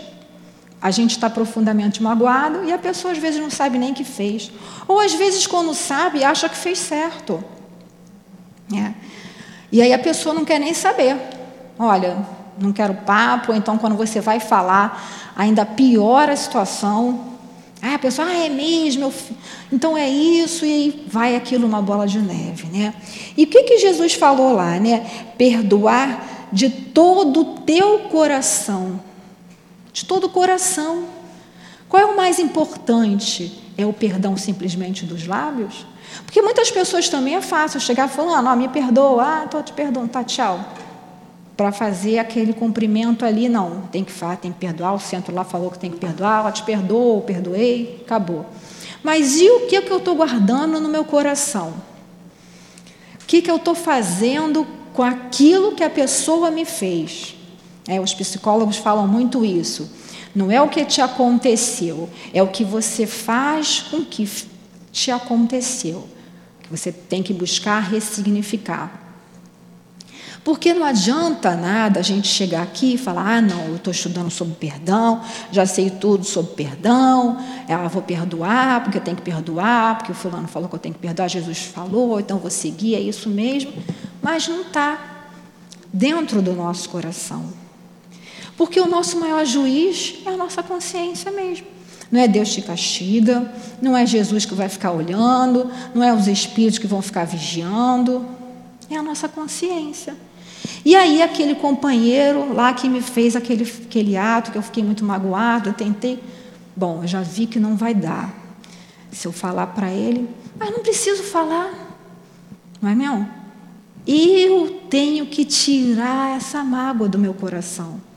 [0.81, 4.51] A gente está profundamente magoado e a pessoa às vezes não sabe nem que fez.
[4.87, 7.43] Ou às vezes, quando sabe, acha que fez certo.
[8.73, 8.93] É.
[9.71, 11.15] E aí a pessoa não quer nem saber.
[11.77, 12.17] Olha,
[12.59, 17.31] não quero papo, então quando você vai falar, ainda piora a situação.
[17.81, 19.11] Ah, a pessoa, ah, é mesmo,
[19.71, 22.93] então é isso, e aí vai aquilo uma bola de neve, né?
[23.35, 25.03] E o que, que Jesus falou lá, né?
[25.35, 28.99] Perdoar de todo o teu coração
[29.93, 31.05] de todo o coração.
[31.87, 33.61] Qual é o mais importante?
[33.77, 35.85] É o perdão simplesmente dos lábios?
[36.25, 39.73] Porque muitas pessoas também é fácil chegar falando, ah, não, me perdoa, ah, estou te
[39.73, 40.59] perdoando, tá, tchau.
[41.55, 45.43] para fazer aquele cumprimento ali, não, tem que falar, tem que perdoar, o centro lá
[45.43, 48.45] falou que tem que perdoar, ela te perdoou, perdoei, acabou.
[49.03, 51.73] Mas e o que, que eu estou guardando no meu coração?
[53.21, 57.35] O que, que eu estou fazendo com aquilo que a pessoa me fez?
[57.87, 59.89] É, os psicólogos falam muito isso.
[60.35, 64.29] Não é o que te aconteceu, é o que você faz com que
[64.91, 66.07] te aconteceu.
[66.69, 68.99] Você tem que buscar ressignificar.
[70.43, 74.31] Porque não adianta nada a gente chegar aqui e falar: ah, não, eu estou estudando
[74.31, 77.37] sobre perdão, já sei tudo sobre perdão,
[77.69, 80.95] ah, vou perdoar, porque eu tenho que perdoar, porque o fulano falou que eu tenho
[80.95, 83.71] que perdoar, Jesus falou, então vou seguir, é isso mesmo.
[84.19, 85.27] Mas não está
[85.93, 87.60] dentro do nosso coração.
[88.61, 91.65] Porque o nosso maior juiz é a nossa consciência mesmo.
[92.11, 96.27] Não é Deus que castiga, não é Jesus que vai ficar olhando, não é os
[96.27, 98.23] espíritos que vão ficar vigiando,
[98.87, 100.15] é a nossa consciência.
[100.85, 105.03] E aí aquele companheiro lá que me fez aquele, aquele ato, que eu fiquei muito
[105.03, 106.19] magoada, tentei,
[106.75, 108.31] bom, eu já vi que não vai dar.
[109.11, 111.97] Se eu falar para ele, mas não preciso falar,
[112.79, 113.25] não é meu?
[114.05, 118.10] Eu tenho que tirar essa mágoa do meu coração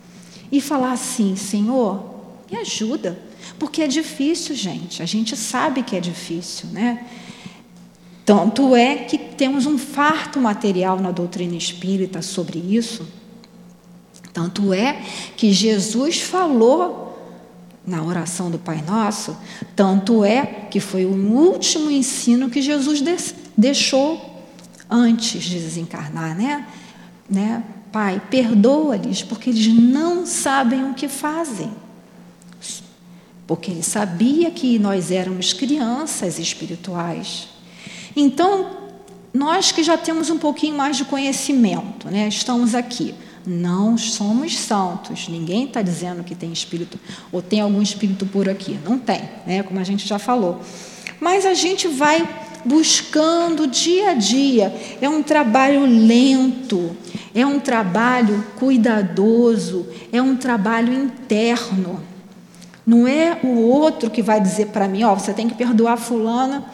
[0.57, 2.03] e falar assim: Senhor,
[2.49, 3.19] me ajuda,
[3.59, 5.01] porque é difícil, gente.
[5.01, 7.05] A gente sabe que é difícil, né?
[8.25, 13.07] Tanto é que temos um farto material na doutrina espírita sobre isso.
[14.33, 15.01] Tanto é
[15.37, 17.03] que Jesus falou
[17.85, 19.37] na oração do Pai Nosso,
[19.75, 23.03] tanto é que foi o último ensino que Jesus
[23.55, 24.43] deixou
[24.89, 26.67] antes de desencarnar, né?
[27.29, 27.63] né?
[27.95, 31.71] Pai, perdoa-lhes, porque eles não sabem o que fazem.
[33.47, 37.47] Porque ele sabia que nós éramos crianças espirituais.
[38.13, 38.69] Então,
[39.33, 43.15] nós que já temos um pouquinho mais de conhecimento, né, estamos aqui.
[43.47, 45.29] Não somos santos.
[45.29, 46.99] Ninguém está dizendo que tem espírito
[47.31, 48.77] ou tem algum espírito por aqui.
[48.83, 50.59] Não tem, né, como a gente já falou.
[51.21, 52.27] Mas a gente vai
[52.65, 54.73] buscando dia a dia.
[54.99, 56.95] É um trabalho lento,
[57.33, 62.01] é um trabalho cuidadoso, é um trabalho interno.
[62.85, 65.97] Não é o outro que vai dizer para mim, ó, oh, você tem que perdoar
[65.97, 66.65] fulana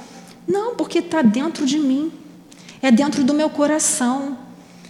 [0.47, 2.11] não, porque está dentro de mim,
[2.81, 4.37] é dentro do meu coração.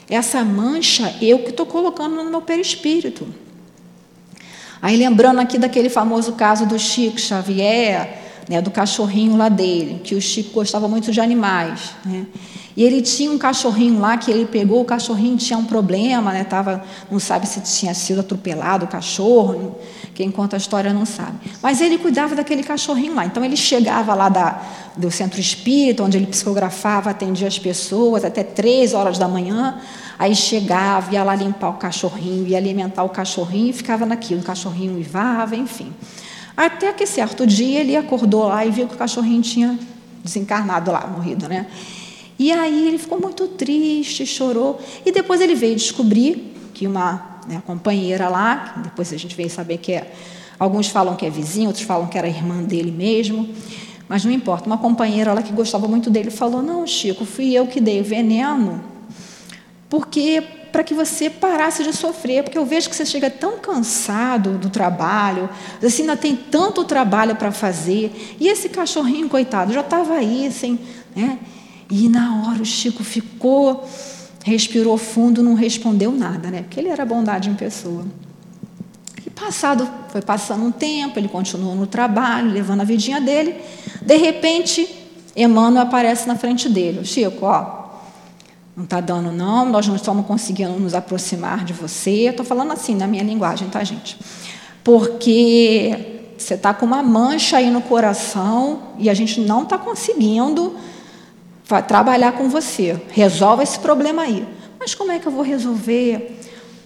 [0.09, 3.27] Essa mancha eu que estou colocando no meu perispírito.
[4.81, 10.15] Aí lembrando aqui daquele famoso caso do Chico Xavier, né, do cachorrinho lá dele, que
[10.15, 11.91] o Chico gostava muito de animais.
[12.05, 12.25] Né?
[12.75, 16.43] E ele tinha um cachorrinho lá que ele pegou, o cachorrinho tinha um problema, né,
[16.43, 19.75] tava, não sabe se tinha sido atropelado o cachorro,
[20.13, 21.37] quem conta a história não sabe.
[21.61, 23.25] Mas ele cuidava daquele cachorrinho lá.
[23.25, 24.61] Então ele chegava lá da,
[24.95, 29.79] do centro espírita, onde ele psicografava, atendia as pessoas até três horas da manhã.
[30.17, 34.41] Aí chegava, ia lá limpar o cachorrinho, ia alimentar o cachorrinho e ficava naquilo.
[34.41, 35.91] O cachorrinho uivava, enfim.
[36.55, 39.79] Até que certo dia ele acordou lá e viu que o cachorrinho tinha
[40.23, 41.67] desencarnado lá, morrido, né?
[42.37, 44.79] E aí ele ficou muito triste, chorou.
[45.05, 49.77] E depois ele veio descobrir que uma né, companheira lá, depois a gente veio saber
[49.77, 50.11] que é.
[50.57, 53.49] Alguns falam que é vizinho, outros falam que era irmã dele mesmo,
[54.07, 54.67] mas não importa.
[54.67, 58.03] Uma companheira lá que gostava muito dele falou: Não, Chico, fui eu que dei o
[58.03, 58.83] veneno,
[59.89, 64.57] porque para que você parasse de sofrer, porque eu vejo que você chega tão cansado
[64.57, 65.49] do trabalho,
[65.81, 70.79] você ainda tem tanto trabalho para fazer, e esse cachorrinho, coitado, já estava aí, assim,
[71.15, 71.39] né?
[71.89, 73.85] E na hora o Chico ficou
[74.43, 76.63] respirou fundo, não respondeu nada, né?
[76.63, 78.05] Porque ele era bondade em pessoa.
[79.25, 83.55] E passado, foi passando um tempo, ele continuou no trabalho, levando a vidinha dele.
[84.01, 84.87] De repente,
[85.35, 87.05] Emmanuel aparece na frente dele.
[87.05, 87.80] Chico, ó,
[88.75, 92.27] não está dando não, nós não estamos conseguindo nos aproximar de você.
[92.27, 94.17] Estou falando assim na minha linguagem, tá, gente?
[94.83, 100.75] Porque você está com uma mancha aí no coração e a gente não está conseguindo
[101.87, 104.45] trabalhar com você, resolve esse problema aí.
[104.79, 106.39] Mas como é que eu vou resolver?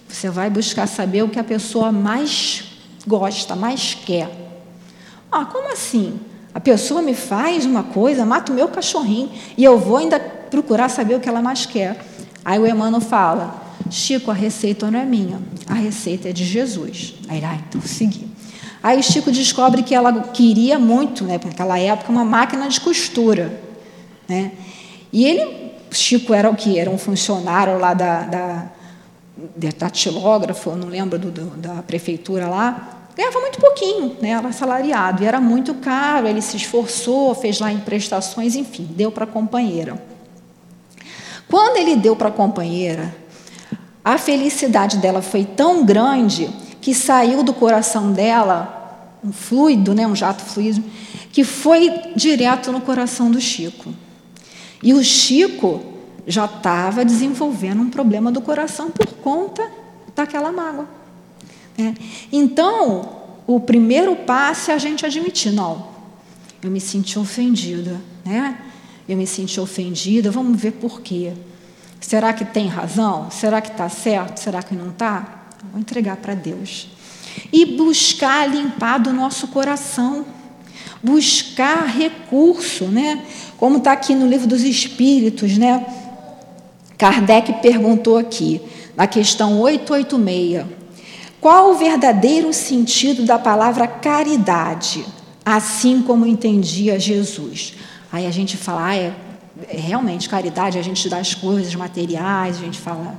[0.08, 2.64] Você vai buscar saber o que a pessoa mais
[3.06, 4.30] gosta, mais quer.
[5.32, 6.20] Ah, como assim?
[6.54, 10.88] A pessoa me faz uma coisa, mata o meu cachorrinho e eu vou ainda procurar
[10.88, 12.04] saber o que ela mais quer.
[12.44, 17.14] Aí o Emmanuel fala: Chico, a receita não é minha, a receita é de Jesus.
[17.28, 18.28] Aí, ah, então segui.
[18.82, 23.60] Aí Chico descobre que ela queria muito, né, naquela época, uma máquina de costura.
[24.28, 24.52] Né?
[25.12, 26.78] E ele, Chico era o que?
[26.78, 28.66] Era um funcionário lá da, da,
[29.56, 29.90] da
[30.76, 34.30] não lembro do, do, da prefeitura lá, ganhava muito pouquinho, né?
[34.30, 39.10] era salariado, e era muito caro, ele se esforçou, fez lá em prestações, enfim, deu
[39.10, 40.00] para a companheira.
[41.48, 43.14] Quando ele deu para a companheira,
[44.04, 46.48] a felicidade dela foi tão grande
[46.80, 48.74] que saiu do coração dela
[49.24, 50.82] um fluido, né, um jato fluido,
[51.32, 53.92] que foi direto no coração do Chico.
[54.82, 55.82] E o Chico
[56.26, 59.68] já estava desenvolvendo um problema do coração por conta
[60.14, 60.88] daquela mágoa.
[61.76, 61.94] Né?
[62.32, 63.08] Então,
[63.46, 65.88] o primeiro passo é a gente admitir, não,
[66.62, 68.58] eu me senti ofendida, né?
[69.08, 71.32] Eu me senti ofendida, vamos ver por quê.
[72.00, 73.30] Será que tem razão?
[73.30, 74.38] Será que está certo?
[74.38, 75.48] Será que não está?
[75.72, 76.88] Vou entregar para Deus.
[77.52, 80.24] E buscar limpar do nosso coração.
[81.02, 83.24] Buscar recurso, né?
[83.56, 85.86] Como está aqui no livro dos Espíritos, né?
[86.98, 88.60] Kardec perguntou aqui,
[88.96, 90.64] na questão 886,
[91.40, 95.04] qual o verdadeiro sentido da palavra caridade,
[95.44, 97.74] assim como entendia Jesus?
[98.16, 99.14] Aí a gente fala, ah, é
[99.68, 103.16] é, realmente, caridade, a gente dá as coisas materiais, a gente fala.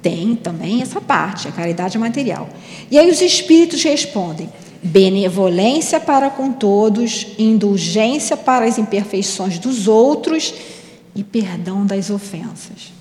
[0.00, 2.48] Tem também essa parte, a caridade material.
[2.90, 4.48] E aí os espíritos respondem:
[4.82, 10.54] benevolência para com todos, indulgência para as imperfeições dos outros
[11.14, 12.92] e perdão das ofensas.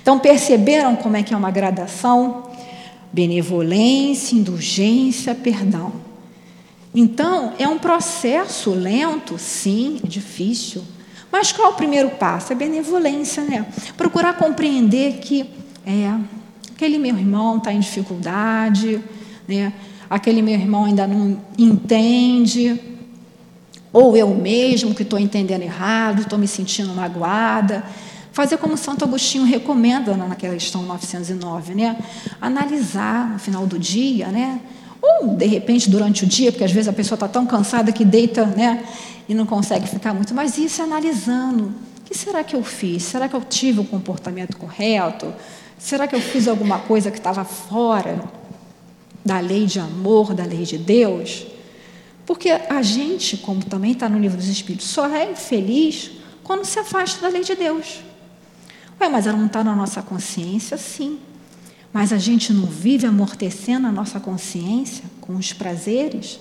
[0.00, 2.44] Então, perceberam como é que é uma gradação?
[3.12, 5.92] Benevolência, indulgência, perdão.
[6.98, 10.82] Então, é um processo lento, sim, é difícil,
[11.30, 12.54] mas qual é o primeiro passo?
[12.54, 13.66] É benevolência, né?
[13.98, 15.50] Procurar compreender que
[15.84, 16.10] é,
[16.74, 18.98] aquele meu irmão está em dificuldade,
[19.46, 19.74] né?
[20.08, 22.80] aquele meu irmão ainda não entende,
[23.92, 27.84] ou eu mesmo que estou entendendo errado, estou me sentindo magoada.
[28.32, 31.98] Fazer como Santo Agostinho recomenda naquela questão 909, né?
[32.40, 34.60] Analisar no final do dia, né?
[35.00, 38.04] Ou de repente durante o dia, porque às vezes a pessoa está tão cansada que
[38.04, 38.84] deita, né?
[39.28, 41.74] e não consegue ficar muito, mas isso analisando.
[41.98, 43.02] O que será que eu fiz?
[43.02, 45.32] Será que eu tive o comportamento correto?
[45.78, 48.22] Será que eu fiz alguma coisa que estava fora
[49.24, 51.46] da lei de amor, da lei de Deus?
[52.24, 56.12] Porque a gente, como também está no livro dos Espíritos, só é infeliz
[56.44, 58.00] quando se afasta da lei de Deus.
[59.00, 60.76] Ué, mas ela não está na nossa consciência?
[60.76, 61.18] Sim.
[61.96, 66.38] Mas a gente não vive amortecendo a nossa consciência com os prazeres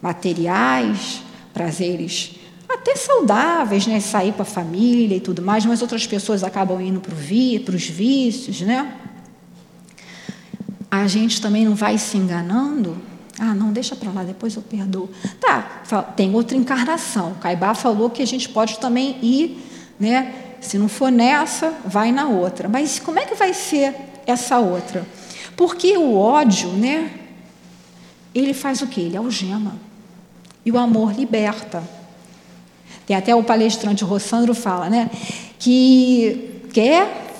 [0.00, 1.20] materiais,
[1.52, 4.00] prazeres até saudáveis, né?
[4.00, 7.84] Sair com a família e tudo mais, mas outras pessoas acabam indo para vi, os
[7.84, 8.96] vícios, né?
[10.90, 12.96] A gente também não vai se enganando.
[13.38, 15.10] Ah, não, deixa para lá, depois eu perdoo.
[15.38, 15.82] Tá,
[16.16, 17.34] tem outra encarnação.
[17.42, 19.62] Caibá falou que a gente pode também ir,
[20.00, 20.56] né?
[20.62, 22.70] Se não for nessa, vai na outra.
[22.70, 25.06] Mas como é que vai ser essa outra?
[25.56, 27.10] Porque o ódio, né?
[28.34, 29.02] Ele faz o quê?
[29.02, 29.74] Ele algema.
[30.64, 31.82] E o amor liberta.
[33.06, 35.10] Tem até o palestrante Rossandro fala, né?
[35.58, 37.34] Que quer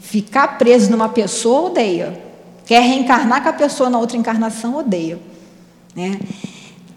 [0.00, 2.20] ficar preso numa pessoa, odeia.
[2.64, 5.18] Quer reencarnar com a pessoa na outra encarnação, odeia.
[5.94, 6.20] Né?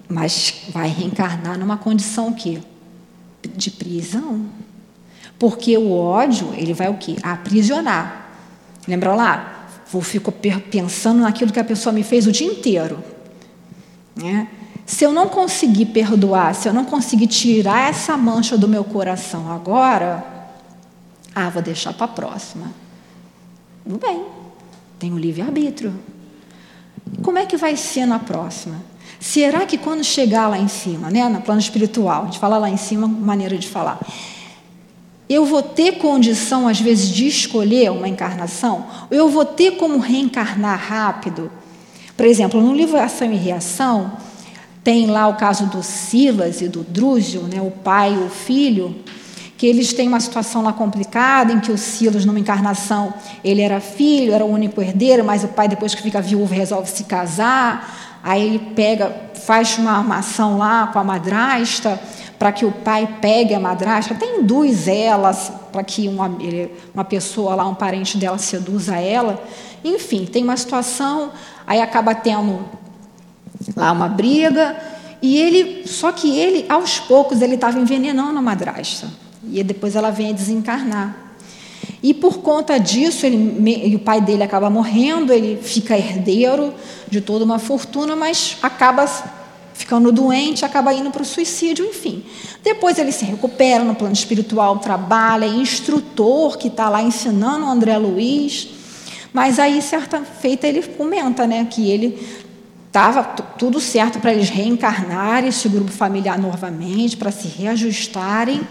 [0.07, 2.61] Mas vai reencarnar numa condição que
[3.55, 4.45] de prisão.
[5.38, 7.17] Porque o ódio, ele vai o quê?
[7.21, 8.24] Aprisionar.
[8.88, 9.67] Lembra lá?
[9.91, 13.03] Vou fico pensando naquilo que a pessoa me fez o dia inteiro.
[14.15, 14.47] Né?
[14.86, 19.51] Se eu não conseguir perdoar, se eu não conseguir tirar essa mancha do meu coração
[19.51, 20.23] agora,
[21.33, 22.71] ah, vou deixar para a próxima.
[23.83, 24.23] Tudo bem,
[24.99, 25.93] tenho livre-arbítrio.
[27.21, 28.81] Como é que vai ser na próxima?
[29.19, 32.69] Será que quando chegar lá em cima, né, no plano espiritual, a gente fala lá
[32.69, 33.99] em cima, maneira de falar,
[35.30, 38.86] eu vou ter condição, às vezes, de escolher uma encarnação?
[39.09, 41.51] Ou eu vou ter como reencarnar rápido?
[42.15, 44.13] Por exemplo, no livro Ação e Reação,
[44.84, 48.95] tem lá o caso do Silas e do Drúzio, né, o pai e o filho,
[49.57, 53.13] que eles têm uma situação lá complicada, em que o Silas, numa encarnação,
[53.43, 56.89] ele era filho, era o único herdeiro, mas o pai, depois que fica viúvo, resolve
[56.89, 61.99] se casar, aí ele pega, faz uma armação lá com a madrasta,
[62.38, 66.31] para que o pai pegue a madrasta, até induz elas, para que uma,
[66.93, 69.41] uma pessoa lá, um parente dela, seduza ela.
[69.83, 71.31] Enfim, tem uma situação,
[71.65, 72.65] aí acaba tendo
[73.75, 74.75] lá uma briga,
[75.21, 79.07] e ele, só que ele, aos poucos, ele estava envenenando a madrasta.
[79.51, 81.15] E depois ela vem a desencarnar.
[82.03, 86.73] E por conta disso, ele, o pai dele acaba morrendo, ele fica herdeiro
[87.09, 89.07] de toda uma fortuna, mas acaba
[89.76, 92.26] ficando doente, acaba indo para o suicídio, enfim.
[92.63, 97.69] Depois ele se recupera no plano espiritual, trabalha, é instrutor que está lá ensinando o
[97.69, 98.69] André Luiz.
[99.32, 102.17] Mas aí, certa feita, ele comenta né, que ele
[102.95, 108.65] Estava tudo certo para eles reencarnarem esse grupo familiar novamente, para se reajustarem,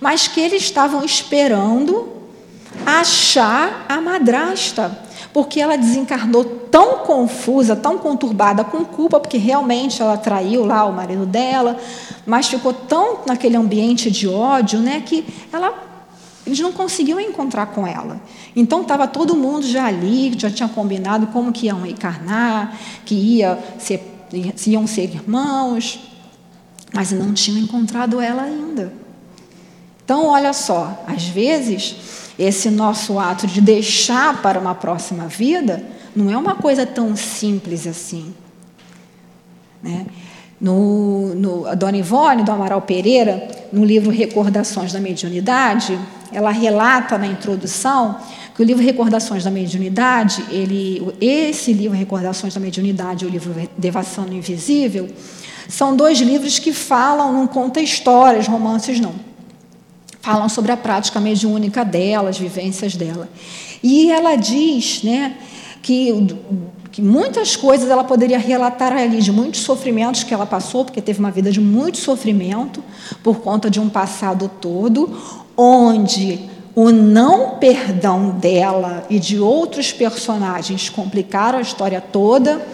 [0.00, 2.10] mas que eles estavam esperando
[2.86, 4.98] achar a madrasta,
[5.32, 10.92] porque ela desencarnou tão confusa, tão conturbada, com culpa, porque realmente ela traiu lá o
[10.92, 11.78] marido dela,
[12.26, 15.90] mas ficou tão naquele ambiente de ódio, né, que ela
[16.44, 18.20] eles não conseguiam encontrar com ela.
[18.54, 23.58] Então estava todo mundo já ali, já tinha combinado como que iam encarnar, que ia
[23.78, 24.02] ser,
[24.66, 26.00] iam ser irmãos,
[26.92, 28.92] mas não tinham encontrado ela ainda.
[30.04, 31.94] Então, olha só, às vezes,
[32.42, 35.82] esse nosso ato de deixar para uma próxima vida
[36.14, 38.34] não é uma coisa tão simples assim.
[39.82, 40.06] Né?
[40.60, 45.98] No, no, a Dona Ivone, do Amaral Pereira, no livro Recordações da Mediunidade,
[46.32, 48.16] ela relata na introdução
[48.54, 53.54] que o livro Recordações da Mediunidade, ele, esse livro Recordações da Mediunidade e o livro
[53.76, 55.08] Devação no Invisível,
[55.68, 59.31] são dois livros que falam, não conta histórias, romances não.
[60.22, 63.28] Falam sobre a prática mediúnica dela, as vivências dela.
[63.82, 65.36] E ela diz né,
[65.82, 66.36] que,
[66.92, 71.18] que muitas coisas ela poderia relatar ali, de muitos sofrimentos que ela passou, porque teve
[71.18, 72.82] uma vida de muito sofrimento,
[73.20, 75.12] por conta de um passado todo,
[75.56, 76.38] onde
[76.74, 82.64] o não perdão dela e de outros personagens complicaram a história toda,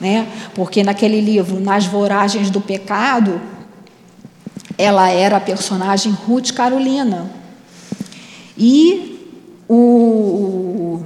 [0.00, 0.28] né?
[0.54, 3.40] Porque naquele livro, Nas Voragens do Pecado,
[4.76, 7.30] ela era a personagem Ruth Carolina.
[8.56, 9.32] E
[9.68, 11.02] o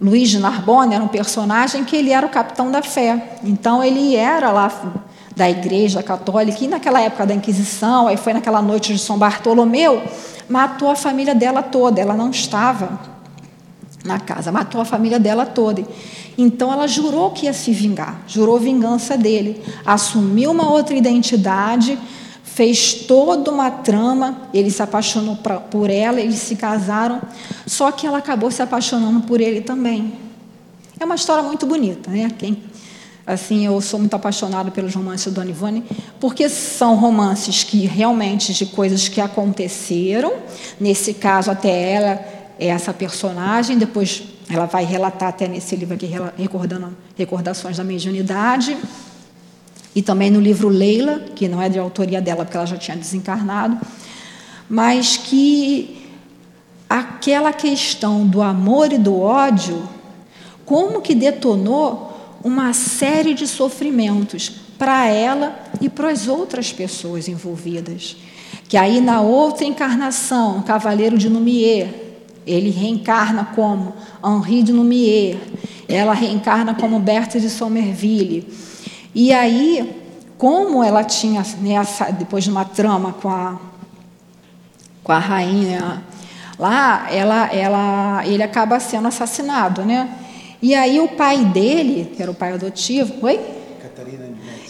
[0.00, 3.38] Luiz de Narbonne era um personagem que ele era o capitão da fé.
[3.44, 4.70] Então ele era lá
[5.34, 10.02] da Igreja Católica, e naquela época da Inquisição, aí foi naquela noite de São Bartolomeu,
[10.48, 13.00] matou a família dela toda, ela não estava
[14.04, 15.86] na casa, matou a família dela toda.
[16.36, 21.98] Então ela jurou que ia se vingar, jurou vingança dele, assumiu uma outra identidade,
[22.42, 27.20] fez toda uma trama, ele se apaixonou pra, por ela, eles se casaram,
[27.66, 30.14] só que ela acabou se apaixonando por ele também.
[30.98, 32.30] É uma história muito bonita, né?
[32.38, 32.72] Quem
[33.24, 35.84] Assim, eu sou muito apaixonada pelos romances do Dona Ivone,
[36.18, 40.32] porque são romances que realmente de coisas que aconteceram.
[40.80, 43.78] Nesse caso, até ela essa personagem.
[43.78, 48.76] Depois, ela vai relatar até nesse livro aqui, recordando recordações da mediunidade.
[49.94, 52.96] E também no livro Leila, que não é de autoria dela, porque ela já tinha
[52.96, 53.78] desencarnado,
[54.68, 56.08] mas que
[56.88, 59.86] aquela questão do amor e do ódio,
[60.64, 68.16] como que detonou uma série de sofrimentos para ela e para as outras pessoas envolvidas.
[68.68, 72.01] Que aí na outra encarnação, Cavaleiro de Numier,
[72.46, 75.38] ele reencarna como Henri de Numier,
[75.88, 78.46] ela reencarna como Berthe de Somerville.
[79.14, 79.94] E aí,
[80.38, 83.60] como ela tinha, nessa, né, depois de uma trama com a,
[85.04, 86.02] com a rainha
[86.58, 90.08] lá, ela, ela, ele acaba sendo assassinado, né?
[90.60, 93.61] E aí o pai dele, que era o pai adotivo, oi?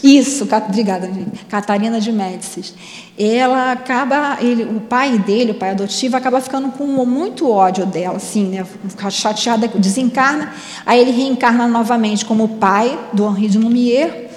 [0.03, 1.09] Isso, obrigada,
[1.49, 2.75] Catarina de Médicis.
[3.17, 8.17] Ela acaba, ele, o pai dele, o pai adotivo, acaba ficando com muito ódio dela,
[8.17, 8.67] assim, né?
[8.89, 10.53] Fica chateada, desencarna,
[10.85, 14.29] aí ele reencarna novamente como pai do Henri de Lumière.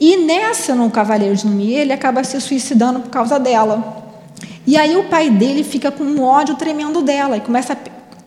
[0.00, 4.06] E nessa, no Cavaleiro de Lumière, ele acaba se suicidando por causa dela.
[4.66, 7.76] E aí o pai dele fica com um ódio tremendo dela e começa a,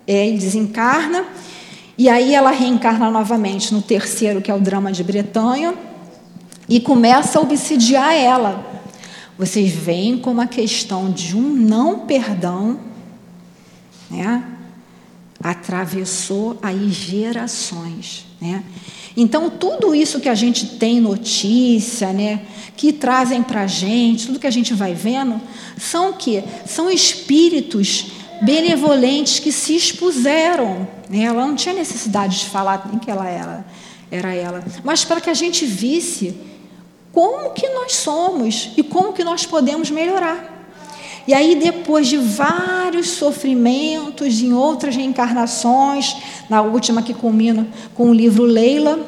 [0.07, 1.26] é, ele desencarna
[1.97, 5.76] e aí ela reencarna novamente no terceiro, que é o drama de Bretanha,
[6.72, 8.65] e começa a obsidiar ela.
[9.38, 12.80] Vocês veem como a questão de um não perdão
[14.09, 14.41] né,
[15.43, 18.26] atravessou aí gerações.
[18.39, 18.63] Né?
[19.17, 22.43] Então, tudo isso que a gente tem notícia, né,
[22.78, 25.41] que trazem para a gente, tudo que a gente vai vendo,
[25.78, 26.41] são o quê?
[26.65, 30.88] São espíritos benevolentes que se expuseram.
[31.09, 31.24] Né?
[31.24, 33.65] Ela não tinha necessidade de falar nem que ela era,
[34.09, 36.49] era ela, mas para que a gente visse
[37.14, 40.51] como que nós somos e como que nós podemos melhorar.
[41.28, 46.16] E aí, depois de vários sofrimentos em outras reencarnações,
[46.49, 48.99] na última que culmina com o livro Leila,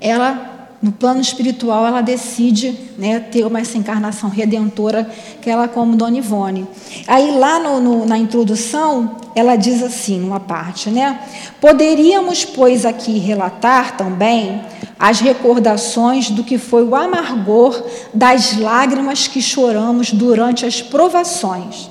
[0.00, 5.10] ela no plano espiritual, ela decide né, ter uma essa encarnação redentora,
[5.42, 6.68] que ela como Dona Ivone.
[7.06, 11.18] Aí, lá no, no, na introdução, ela diz assim, numa parte, né?
[11.60, 14.60] Poderíamos, pois, aqui relatar também
[14.98, 17.82] as recordações do que foi o amargor
[18.12, 21.88] das lágrimas que choramos durante as provações,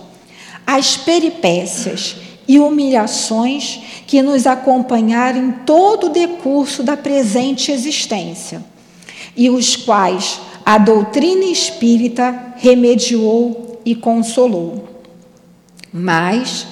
[0.65, 8.63] as peripécias e humilhações que nos acompanharam em todo o decurso da presente existência
[9.35, 14.87] e os quais a doutrina espírita remediou e consolou.
[15.93, 16.67] Mas,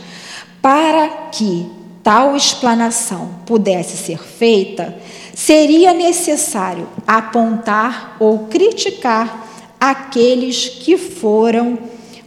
[0.62, 1.66] para que
[2.04, 4.96] tal explanação pudesse ser feita,
[5.36, 9.46] seria necessário apontar ou criticar
[9.80, 11.78] aqueles que foram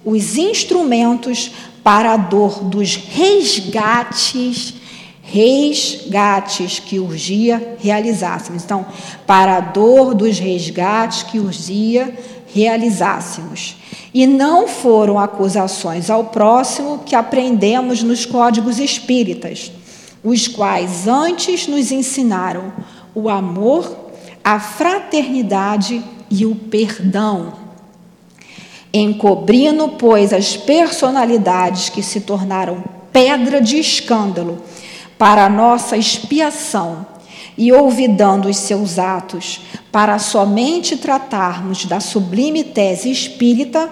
[0.04, 1.50] os instrumentos
[1.82, 4.74] para a dor dos resgates,
[5.22, 8.62] resgates que urgia realizássemos.
[8.62, 8.86] Então,
[9.26, 12.14] para a dor dos resgates que urgia
[12.54, 13.76] realizássemos.
[14.12, 19.70] E não foram acusações ao próximo que aprendemos nos códigos espíritas,
[20.24, 22.72] os quais antes nos ensinaram
[23.14, 23.96] o amor,
[24.42, 27.52] a fraternidade e o perdão.
[28.92, 32.82] Encobrindo, pois, as personalidades que se tornaram
[33.12, 34.62] pedra de escândalo
[35.18, 37.06] para a nossa expiação
[37.56, 43.90] e olvidando os seus atos para somente tratarmos da sublime tese espírita,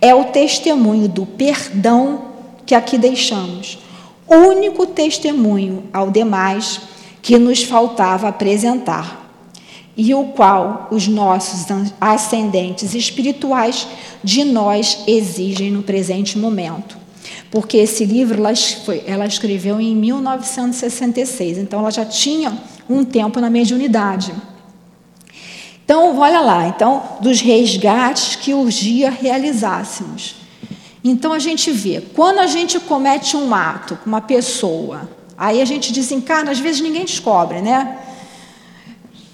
[0.00, 2.26] é o testemunho do perdão
[2.64, 3.78] que aqui deixamos,
[4.28, 6.80] único testemunho ao demais
[7.22, 9.22] que nos faltava apresentar
[9.96, 11.66] e o qual os nossos
[12.00, 13.86] ascendentes espirituais
[14.24, 16.96] de nós exigem no presente momento.
[17.50, 22.58] Porque esse livro ela, foi, ela escreveu em 1966, então ela já tinha
[22.88, 24.34] um tempo na mediunidade.
[25.84, 30.36] Então, olha lá, então, dos resgates que urgia realizássemos.
[31.04, 35.64] Então a gente vê, quando a gente comete um ato com uma pessoa, aí a
[35.64, 37.98] gente desencarna, às vezes ninguém descobre, né?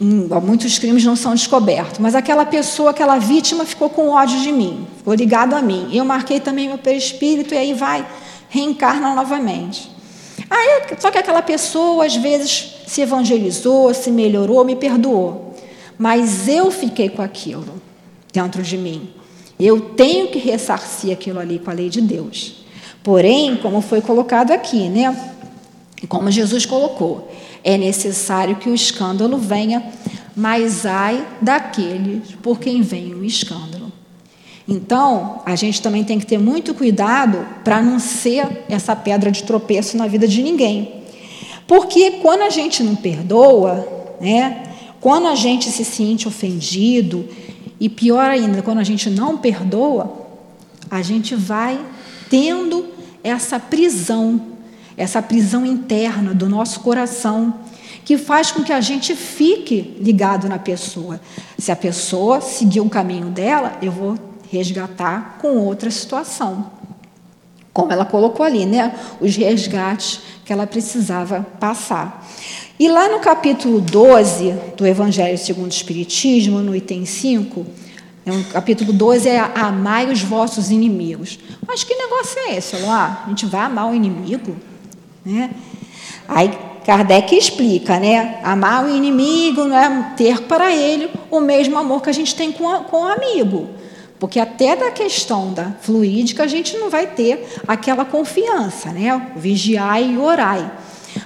[0.00, 4.52] Hum, muitos crimes não são descobertos, mas aquela pessoa, aquela vítima ficou com ódio de
[4.52, 5.88] mim, ficou ligado a mim.
[5.92, 8.06] Eu marquei também meu perispírito e aí vai,
[8.48, 9.90] reencarna novamente.
[10.48, 15.54] Aí, só que aquela pessoa, às vezes, se evangelizou, se melhorou, me perdoou.
[15.98, 17.82] Mas eu fiquei com aquilo
[18.32, 19.10] dentro de mim.
[19.58, 22.64] Eu tenho que ressarcir aquilo ali com a lei de Deus.
[23.02, 25.34] Porém, como foi colocado aqui, né?
[26.06, 27.30] Como Jesus colocou,
[27.64, 29.82] é necessário que o escândalo venha,
[30.36, 33.92] mas ai daqueles por quem vem o escândalo.
[34.66, 39.42] Então, a gente também tem que ter muito cuidado para não ser essa pedra de
[39.42, 41.02] tropeço na vida de ninguém.
[41.66, 47.26] Porque quando a gente não perdoa, né, quando a gente se sente ofendido,
[47.80, 50.26] e pior ainda, quando a gente não perdoa,
[50.90, 51.78] a gente vai
[52.28, 52.86] tendo
[53.22, 54.40] essa prisão
[54.98, 57.54] essa prisão interna do nosso coração,
[58.04, 61.20] que faz com que a gente fique ligado na pessoa.
[61.56, 64.18] Se a pessoa seguir o caminho dela, eu vou
[64.50, 66.72] resgatar com outra situação.
[67.72, 68.92] Como ela colocou ali, né?
[69.20, 72.26] Os resgates que ela precisava passar.
[72.80, 77.66] E lá no capítulo 12 do Evangelho segundo o Espiritismo, no item 5,
[78.26, 81.38] é um, capítulo 12 é Amai os vossos inimigos.
[81.66, 83.22] Mas que negócio é esse, Eloá?
[83.24, 84.56] A gente vai amar o inimigo?
[85.28, 85.50] Né?
[86.26, 86.50] Aí
[86.86, 88.40] Kardec explica, né?
[88.42, 92.50] Amar o inimigo não é ter para ele o mesmo amor que a gente tem
[92.50, 93.68] com, a, com o amigo.
[94.18, 99.32] Porque até da questão da fluídica a gente não vai ter aquela confiança, né?
[99.36, 100.72] Vigiai e orai.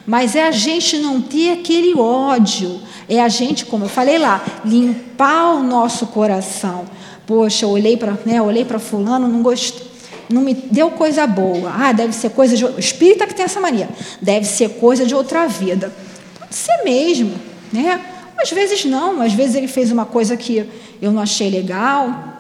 [0.05, 4.45] Mas é a gente não ter aquele ódio, é a gente, como eu falei lá,
[4.65, 6.87] limpar o nosso coração.
[7.25, 9.91] Poxa, olhei para né, olhei para fulano, não gostei
[10.33, 11.72] não me deu coisa boa.
[11.74, 12.64] Ah, deve ser coisa de.
[12.64, 13.89] O espírita que tem essa mania.
[14.20, 15.93] Deve ser coisa de outra vida.
[16.39, 17.35] Pode ser mesmo,
[17.72, 18.01] né?
[18.37, 20.68] Às vezes não, às vezes ele fez uma coisa que
[21.01, 22.33] eu não achei legal.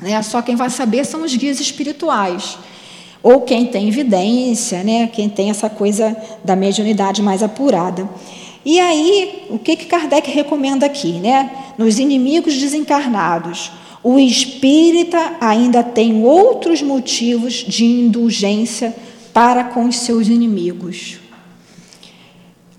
[0.00, 0.20] Né?
[0.22, 2.58] Só quem vai saber são os guias espirituais.
[3.22, 5.08] Ou quem tem evidência, né?
[5.08, 8.08] quem tem essa coisa da mediunidade mais apurada.
[8.64, 11.12] E aí, o que, que Kardec recomenda aqui?
[11.12, 11.50] Né?
[11.78, 13.70] Nos inimigos desencarnados
[14.02, 18.94] o espírita ainda tem outros motivos de indulgência
[19.32, 21.18] para com os seus inimigos.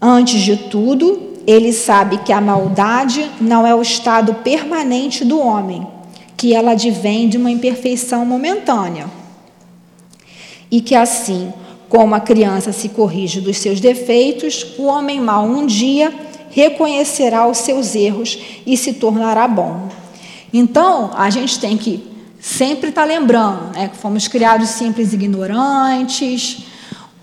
[0.02, 5.86] Antes de tudo, ele sabe que a maldade não é o estado permanente do homem,
[6.36, 9.10] que ela advém de uma imperfeição momentânea.
[10.70, 11.52] E que assim,
[11.90, 16.14] como a criança se corrige dos seus defeitos, o homem mau um dia
[16.52, 19.88] reconhecerá os seus erros e se tornará bom.
[20.54, 22.08] Então, a gente tem que
[22.40, 26.66] sempre estar tá lembrando né, que fomos criados simples e ignorantes,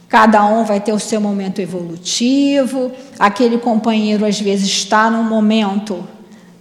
[0.09, 6.07] cada um vai ter o seu momento evolutivo, aquele companheiro às vezes está no momento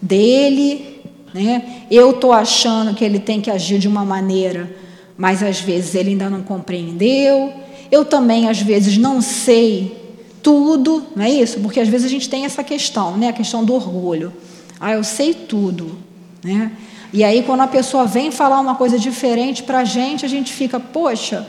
[0.01, 1.01] dele,
[1.33, 1.85] né?
[1.89, 4.75] eu estou achando que ele tem que agir de uma maneira,
[5.17, 7.53] mas às vezes ele ainda não compreendeu,
[7.91, 10.03] eu também às vezes não sei
[10.41, 11.59] tudo, não é isso?
[11.59, 13.29] Porque às vezes a gente tem essa questão, né?
[13.29, 14.33] a questão do orgulho.
[14.79, 15.97] Ah, eu sei tudo.
[16.43, 16.71] Né?
[17.13, 20.51] E aí, quando a pessoa vem falar uma coisa diferente para a gente, a gente
[20.51, 21.47] fica, poxa,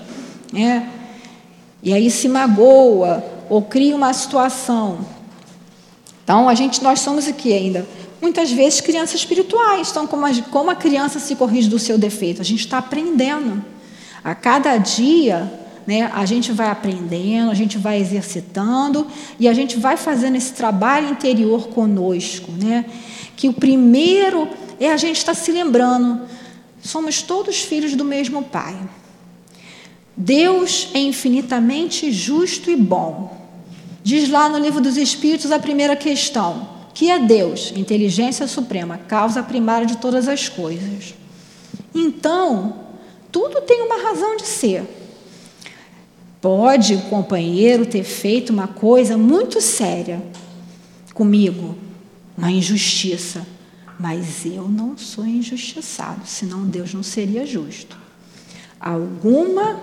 [0.53, 0.89] né?
[1.83, 4.99] E aí se magoa ou cria uma situação.
[6.23, 7.87] Então, a gente, nós somos aqui ainda,
[8.21, 9.91] muitas vezes, crianças espirituais.
[9.91, 12.41] Então, como a, como a criança se corrige do seu defeito?
[12.41, 13.63] A gente está aprendendo.
[14.23, 15.53] A cada dia,
[15.87, 19.07] né, a gente vai aprendendo, a gente vai exercitando
[19.39, 22.51] e a gente vai fazendo esse trabalho interior conosco.
[22.53, 22.87] Né?
[23.37, 24.49] Que o primeiro
[24.81, 26.22] é a gente estar tá se lembrando,
[26.83, 28.77] somos todos filhos do mesmo Pai.
[30.16, 33.45] Deus é infinitamente justo e bom.
[34.03, 39.43] Diz lá no livro dos Espíritos a primeira questão: que é Deus, inteligência suprema, causa
[39.43, 41.14] primária de todas as coisas.
[41.95, 42.81] Então,
[43.33, 44.85] tudo tem uma razão de ser.
[46.41, 50.22] Pode o companheiro ter feito uma coisa muito séria
[51.14, 51.77] comigo,
[52.37, 53.47] uma injustiça,
[53.99, 57.97] mas eu não sou injustiçado, senão Deus não seria justo.
[58.81, 59.81] Alguma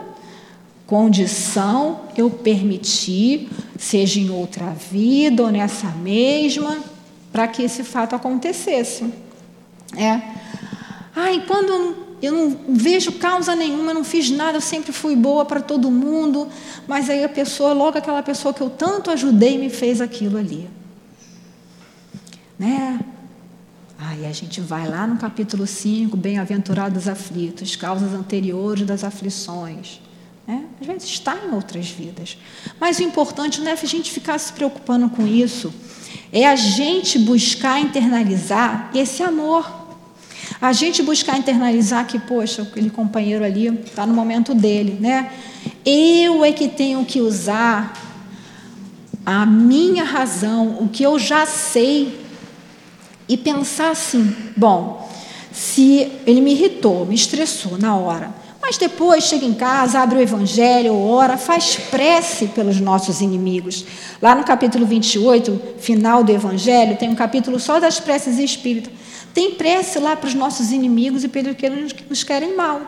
[0.86, 3.50] condição eu permiti,
[3.80, 6.78] seja em outra vida ou nessa mesma,
[7.32, 9.06] para que esse fato acontecesse.
[9.96, 10.22] É.
[11.16, 15.46] Ai, quando eu não vejo causa nenhuma, eu não fiz nada, eu sempre fui boa
[15.46, 16.48] para todo mundo,
[16.88, 20.70] mas aí a pessoa, logo aquela pessoa que eu tanto ajudei, me fez aquilo ali.
[22.60, 23.00] Né?
[24.04, 30.02] Aí a gente vai lá no capítulo 5, bem-aventurados aflitos, causas anteriores das aflições.
[30.48, 30.66] Né?
[30.82, 32.36] Às vezes está em outras vidas.
[32.80, 35.72] Mas o importante não é a gente ficar se preocupando com isso,
[36.34, 39.80] é a gente buscar internalizar esse amor.
[40.60, 45.32] A gente buscar internalizar que, poxa, aquele companheiro ali está no momento dele, né?
[45.86, 47.94] Eu é que tenho que usar
[49.24, 52.21] a minha razão, o que eu já sei,
[53.32, 55.10] e pensar assim: bom,
[55.54, 60.22] se ele me irritou, me estressou na hora, mas depois chega em casa, abre o
[60.22, 63.86] Evangelho, ora, faz prece pelos nossos inimigos.
[64.22, 68.94] Lá no capítulo 28, final do Evangelho, tem um capítulo só das preces espíritas.
[69.34, 72.82] Tem prece lá para os nossos inimigos e pelos que nos querem mal.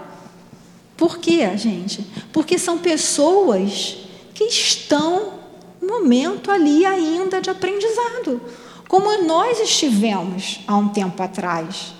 [0.97, 2.05] Por quê, gente?
[2.33, 3.97] Porque são pessoas
[4.33, 5.33] que estão
[5.81, 8.41] no momento ali ainda de aprendizado,
[8.87, 11.93] como nós estivemos há um tempo atrás.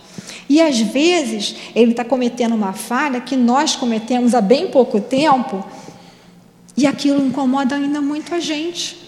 [0.50, 5.64] E às vezes ele está cometendo uma falha que nós cometemos há bem pouco tempo
[6.76, 9.02] e aquilo incomoda ainda muito a gente.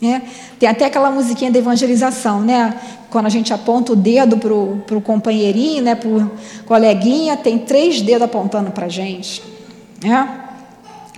[0.00, 0.22] Né?
[0.58, 2.78] Tem até aquela musiquinha da evangelização, né?
[3.10, 5.94] Quando a gente aponta o dedo para o companheirinho, né?
[5.94, 6.30] para o
[6.66, 9.42] coleguinha, tem três dedos apontando para a gente.
[10.02, 10.40] Né?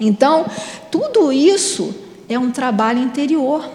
[0.01, 0.46] Então,
[0.90, 1.94] tudo isso
[2.28, 3.68] é um trabalho interior.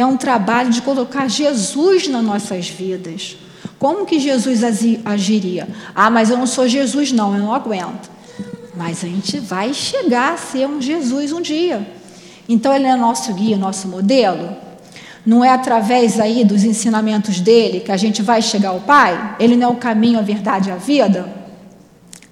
[0.00, 3.36] É um trabalho de colocar Jesus nas nossas vidas.
[3.78, 4.62] Como que Jesus
[5.04, 5.68] agiria?
[5.94, 8.10] Ah, mas eu não sou Jesus, não, eu não aguento.
[8.74, 11.86] Mas a gente vai chegar a ser um Jesus um dia.
[12.48, 14.56] Então ele é nosso guia, nosso modelo.
[15.26, 19.36] Não é através aí dos ensinamentos dele que a gente vai chegar ao Pai?
[19.38, 21.30] Ele não é o caminho, a verdade e a vida?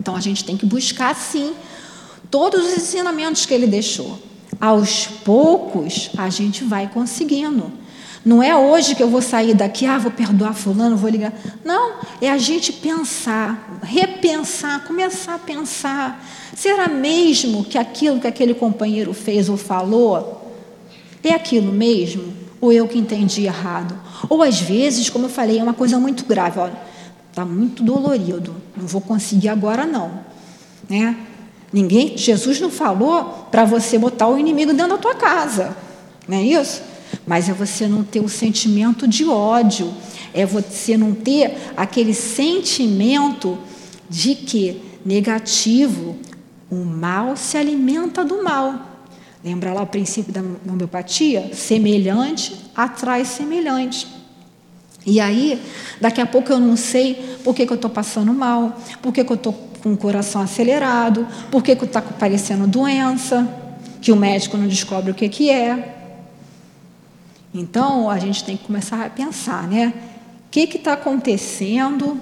[0.00, 1.52] Então a gente tem que buscar sim
[2.30, 4.27] todos os ensinamentos que ele deixou.
[4.60, 7.72] Aos poucos a gente vai conseguindo.
[8.24, 11.32] Não é hoje que eu vou sair daqui, ah, vou perdoar fulano, vou ligar.
[11.64, 16.24] Não, é a gente pensar, repensar, começar a pensar.
[16.54, 20.52] Será mesmo que aquilo que aquele companheiro fez ou falou
[21.22, 22.34] é aquilo mesmo?
[22.60, 23.96] Ou eu que entendi errado?
[24.28, 26.58] Ou às vezes, como eu falei, é uma coisa muito grave.
[26.58, 26.76] Olha,
[27.30, 30.10] está muito dolorido, não vou conseguir agora não.
[30.88, 31.16] Né?
[31.72, 35.76] Ninguém, Jesus não falou para você botar o inimigo dentro da tua casa,
[36.26, 36.82] não é isso?
[37.26, 39.92] mas é você não ter o sentimento de ódio,
[40.32, 43.58] é você não ter aquele sentimento
[44.08, 46.16] de que negativo,
[46.70, 48.74] o mal se alimenta do mal.
[49.42, 51.50] Lembra lá o princípio da homeopatia?
[51.54, 54.06] Semelhante atrai semelhante.
[55.08, 55.58] E aí,
[55.98, 59.24] daqui a pouco eu não sei por que, que eu estou passando mal, por que,
[59.24, 63.48] que eu estou com o coração acelerado, por que está aparecendo doença,
[64.02, 65.96] que o médico não descobre o que, que é.
[67.54, 69.94] Então, a gente tem que começar a pensar, né?
[70.46, 72.20] O que está acontecendo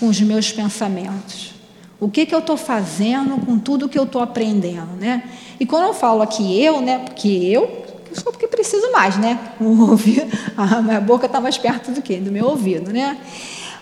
[0.00, 1.52] com os meus pensamentos?
[2.00, 5.24] O que, que eu estou fazendo com tudo que eu estou aprendendo, né?
[5.60, 7.00] E quando eu falo aqui eu, né?
[7.00, 7.81] Porque eu,
[8.14, 9.38] sou porque preciso mais, né?
[9.60, 13.18] O ouvido, a minha boca está mais perto do que do meu ouvido, né?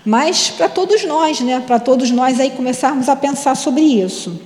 [0.05, 1.63] Mas para todos nós, né?
[1.67, 4.41] Para todos nós aí começarmos a pensar sobre isso.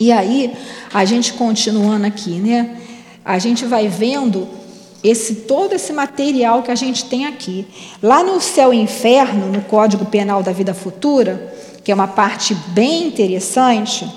[0.00, 0.54] E aí,
[0.94, 2.76] a gente continuando aqui, né?
[3.24, 4.48] A gente vai vendo
[5.02, 7.66] esse todo esse material que a gente tem aqui.
[8.02, 11.54] Lá no céu e inferno, no Código Penal da Vida Futura,
[11.84, 14.08] que é uma parte bem interessante,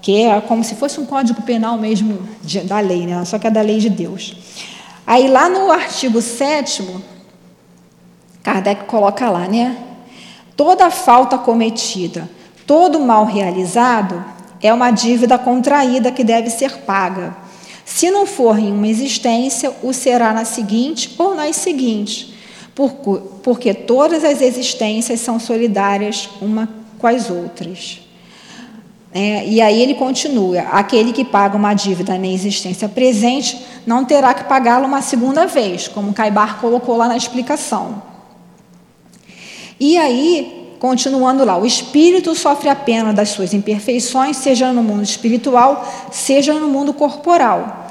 [0.00, 3.24] que é como se fosse um código penal mesmo de, da lei, né?
[3.24, 4.36] só que é da lei de Deus.
[5.06, 6.82] Aí lá no artigo 7
[8.46, 9.76] Kardec coloca lá, né?
[10.56, 12.30] Toda falta cometida,
[12.64, 14.24] todo mal realizado
[14.62, 17.36] é uma dívida contraída que deve ser paga.
[17.84, 22.34] Se não for em uma existência, o será na seguinte ou nas seguintes,
[23.42, 26.68] porque todas as existências são solidárias uma
[26.98, 28.00] com as outras.
[29.18, 34.34] É, e aí ele continua: aquele que paga uma dívida na existência presente não terá
[34.34, 38.02] que pagá-la uma segunda vez, como Caibar colocou lá na explicação.
[39.80, 45.04] E aí, continuando lá, o espírito sofre a pena das suas imperfeições, seja no mundo
[45.04, 47.86] espiritual, seja no mundo corporal.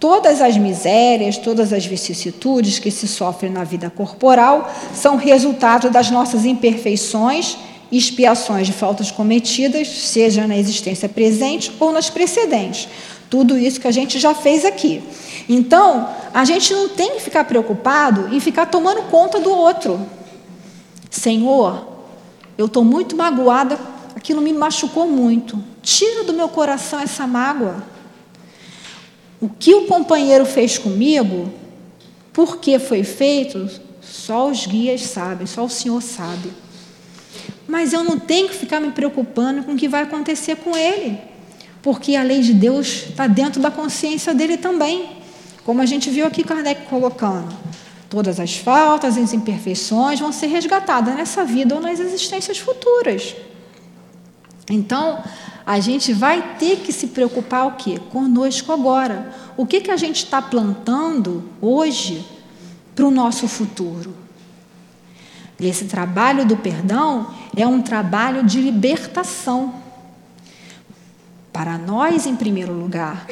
[0.00, 6.10] Todas as misérias, todas as vicissitudes que se sofrem na vida corporal são resultado das
[6.10, 7.56] nossas imperfeições
[7.96, 12.88] expiações de faltas cometidas, seja na existência presente ou nas precedentes.
[13.28, 15.02] Tudo isso que a gente já fez aqui.
[15.48, 20.00] Então, a gente não tem que ficar preocupado em ficar tomando conta do outro.
[21.10, 21.86] Senhor,
[22.56, 23.78] eu estou muito magoada,
[24.14, 25.62] aquilo me machucou muito.
[25.82, 27.84] Tira do meu coração essa mágoa.
[29.40, 31.52] O que o companheiro fez comigo,
[32.32, 33.68] por que foi feito,
[34.00, 36.63] só os guias sabem, só o Senhor sabe.
[37.74, 41.18] Mas eu não tenho que ficar me preocupando com o que vai acontecer com ele,
[41.82, 45.10] porque a lei de Deus está dentro da consciência dele também,
[45.64, 47.52] como a gente viu aqui Kardec colocando.
[48.08, 53.34] Todas as faltas, as imperfeições vão ser resgatadas nessa vida ou nas existências futuras.
[54.70, 55.20] Então,
[55.66, 57.98] a gente vai ter que se preocupar o quê?
[58.12, 59.34] Conosco agora.
[59.56, 62.24] O que, que a gente está plantando hoje
[62.94, 64.23] para o nosso futuro?
[65.60, 69.74] Esse trabalho do perdão é um trabalho de libertação.
[71.52, 73.26] Para nós, em primeiro lugar,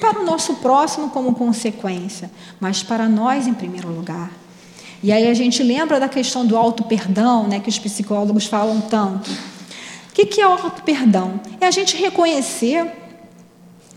[0.00, 4.30] para o nosso próximo como consequência, mas para nós em primeiro lugar.
[5.02, 9.30] E aí a gente lembra da questão do auto-perdão, né, que os psicólogos falam tanto.
[9.30, 11.40] O que é auto-perdão?
[11.60, 12.92] É a gente reconhecer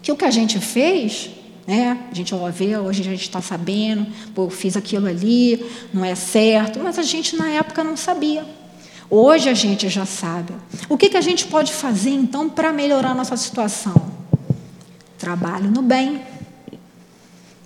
[0.01, 1.31] que o que a gente fez
[1.65, 1.97] né?
[2.11, 4.05] A gente ó, vê, hoje a gente está sabendo,
[4.35, 8.45] pô, fiz aquilo ali, não é certo, mas a gente na época não sabia.
[9.09, 10.53] Hoje a gente já sabe.
[10.89, 13.93] O que, que a gente pode fazer então para melhorar a nossa situação?
[15.17, 16.21] Trabalho no bem.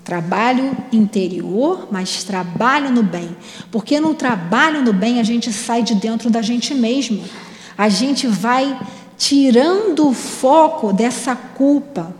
[0.03, 3.35] Trabalho interior, mas trabalho no bem.
[3.71, 7.23] Porque no trabalho no bem a gente sai de dentro da gente mesmo.
[7.77, 8.79] A gente vai
[9.17, 12.15] tirando o foco dessa culpa,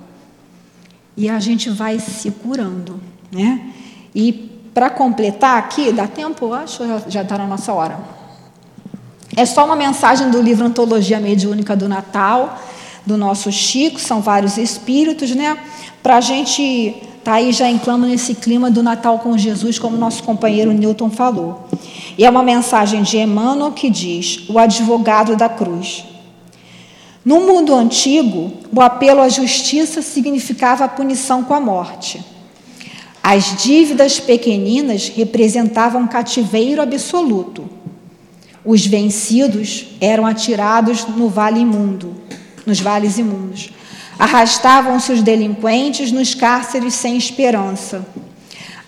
[1.18, 3.02] e a gente vai se curando,
[3.32, 3.74] né?
[4.14, 4.32] E
[4.74, 6.54] para completar aqui, dá tempo?
[6.54, 7.98] Acho já está na nossa hora.
[9.36, 12.60] É só uma mensagem do livro Antologia Mediúnica do Natal,
[13.06, 15.58] do nosso Chico, são vários espíritos, né?
[16.04, 19.80] Para a gente estar tá aí já em clama nesse clima do Natal com Jesus,
[19.80, 21.68] como nosso companheiro Newton falou.
[22.18, 26.06] E é uma mensagem de Emmanuel que diz: O advogado da cruz.
[27.28, 32.24] No mundo antigo, o apelo à justiça significava a punição com a morte.
[33.22, 37.70] As dívidas pequeninas representavam cativeiro absoluto.
[38.64, 42.16] Os vencidos eram atirados no vale imundo,
[42.66, 43.72] nos vales imundos.
[44.18, 48.08] Arrastavam-se os delinquentes nos cárceres sem esperança.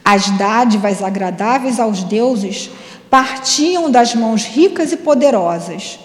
[0.02, 2.70] As dádivas agradáveis aos deuses
[3.10, 6.00] partiam das mãos ricas e poderosas.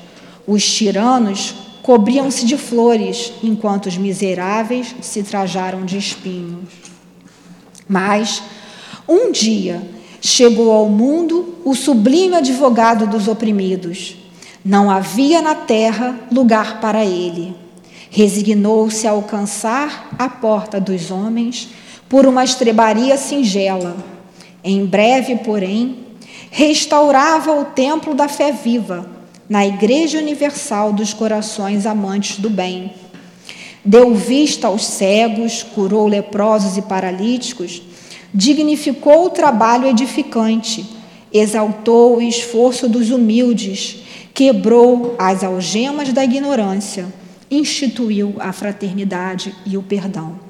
[0.48, 6.70] Os tiranos cobriam-se de flores, enquanto os miseráveis se trajaram de espinhos.
[7.86, 8.42] Mas,
[9.06, 9.82] um dia,
[10.18, 14.16] chegou ao mundo o sublime advogado dos oprimidos.
[14.64, 17.54] Não havia na terra lugar para ele.
[18.08, 21.68] Resignou-se a alcançar a porta dos homens
[22.08, 23.94] por uma estrebaria singela.
[24.64, 25.98] Em breve, porém,
[26.50, 29.13] restaurava o templo da fé viva
[29.48, 32.92] na Igreja Universal dos Corações Amantes do Bem.
[33.84, 37.82] Deu vista aos cegos, curou leprosos e paralíticos,
[38.32, 40.86] dignificou o trabalho edificante,
[41.32, 43.98] exaltou o esforço dos humildes,
[44.32, 47.06] quebrou as algemas da ignorância,
[47.50, 50.40] instituiu a fraternidade e o perdão.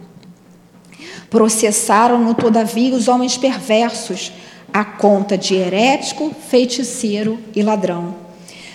[1.28, 4.32] Processaram-no, todavia, os homens perversos,
[4.72, 8.23] a conta de herético, feiticeiro e ladrão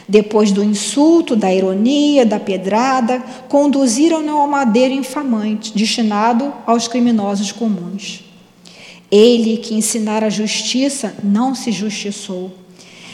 [0.10, 8.26] depois do insulto, da ironia, da pedrada, conduziram-no ao madeiro infamante, destinado aos criminosos comuns.
[9.12, 12.51] Ele que ensinara a justiça não se justiçou,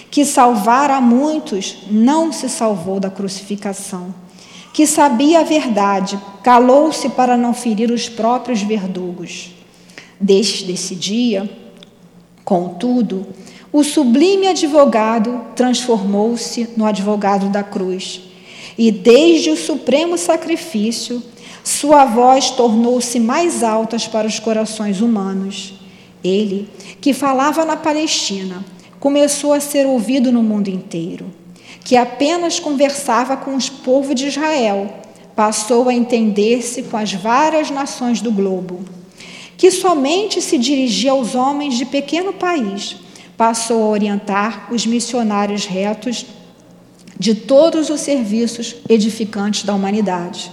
[0.10, 4.16] que salvara muitos não se salvou da crucificação,
[4.72, 9.52] que sabia a verdade calou-se para não ferir os próprios verdugos.
[10.20, 11.50] Desde esse dia,
[12.46, 13.28] contudo,
[13.72, 18.22] o sublime advogado transformou-se no advogado da cruz,
[18.78, 21.22] e desde o supremo sacrifício,
[21.64, 25.74] sua voz tornou-se mais alta para os corações humanos.
[26.24, 26.70] Ele,
[27.02, 28.64] que falava na Palestina,
[29.00, 31.26] começou a ser ouvido no mundo inteiro.
[31.84, 34.92] Que apenas conversava com os povos de Israel,
[35.36, 38.80] passou a entender-se com as várias nações do globo.
[39.58, 42.98] Que somente se dirigia aos homens de pequeno país,
[43.38, 46.26] passou a orientar os missionários retos
[47.18, 50.52] de todos os serviços edificantes da humanidade.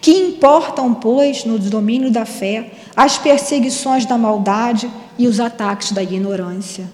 [0.00, 6.02] Que importam, pois, no domínio da fé, as perseguições da maldade e os ataques da
[6.02, 6.90] ignorância?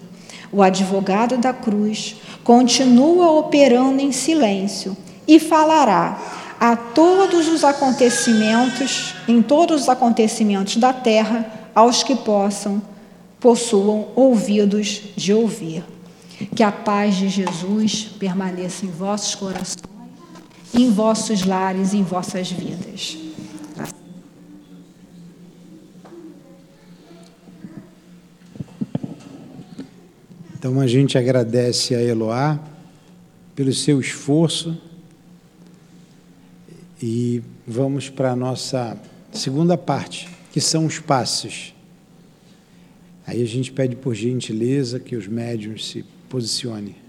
[0.51, 4.95] O advogado da cruz continua operando em silêncio
[5.27, 6.19] e falará
[6.59, 12.81] a todos os acontecimentos, em todos os acontecimentos da terra, aos que possam
[13.41, 15.83] possuam ouvidos de ouvir.
[16.55, 19.83] Que a paz de Jesus permaneça em vossos corações,
[20.73, 23.17] em vossos lares, em vossas vidas.
[30.57, 32.59] Então a gente agradece a Eloá
[33.55, 34.79] pelo seu esforço
[37.01, 38.95] e vamos para a nossa
[39.31, 41.73] segunda parte, que são os passos.
[43.31, 47.00] Aí a gente pede por gentileza que os médiums se posicionem.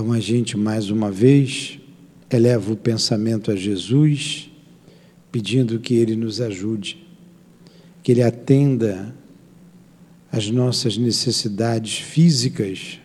[0.00, 1.80] Então a gente mais uma vez
[2.30, 4.48] eleva o pensamento a Jesus,
[5.32, 7.04] pedindo que Ele nos ajude,
[8.00, 9.12] que Ele atenda
[10.30, 13.00] às nossas necessidades físicas,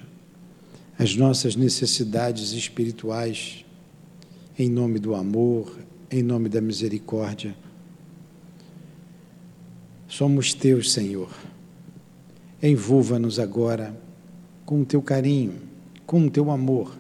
[0.95, 3.65] às nossas necessidades espirituais,
[4.55, 5.75] em nome do amor,
[6.11, 7.55] em nome da misericórdia.
[10.07, 11.33] Somos teus, Senhor.
[12.61, 13.99] Envolva-nos agora
[14.63, 15.72] com o teu carinho
[16.13, 16.95] com o teu amor,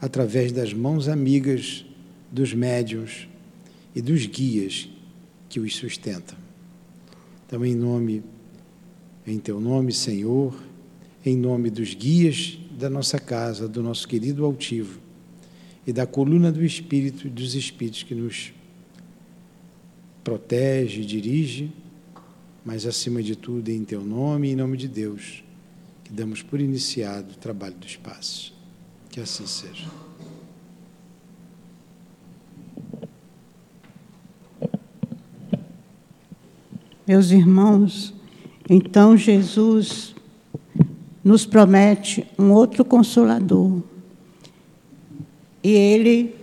[0.00, 1.86] através das mãos amigas
[2.28, 3.28] dos médiuns
[3.94, 4.88] e dos guias
[5.48, 6.36] que os sustentam.
[7.46, 8.24] Então, em nome,
[9.24, 10.60] em teu nome, Senhor,
[11.24, 14.98] em nome dos guias da nossa casa, do nosso querido altivo
[15.86, 18.52] e da coluna do Espírito e dos Espíritos que nos
[20.24, 21.70] protege dirige,
[22.64, 25.45] mas acima de tudo em teu nome em nome de Deus
[26.06, 28.54] que damos por iniciado o trabalho do espaço.
[29.10, 29.86] Que assim seja.
[37.04, 38.14] Meus irmãos,
[38.70, 40.14] então Jesus
[41.24, 43.82] nos promete um outro consolador.
[45.60, 46.36] E ele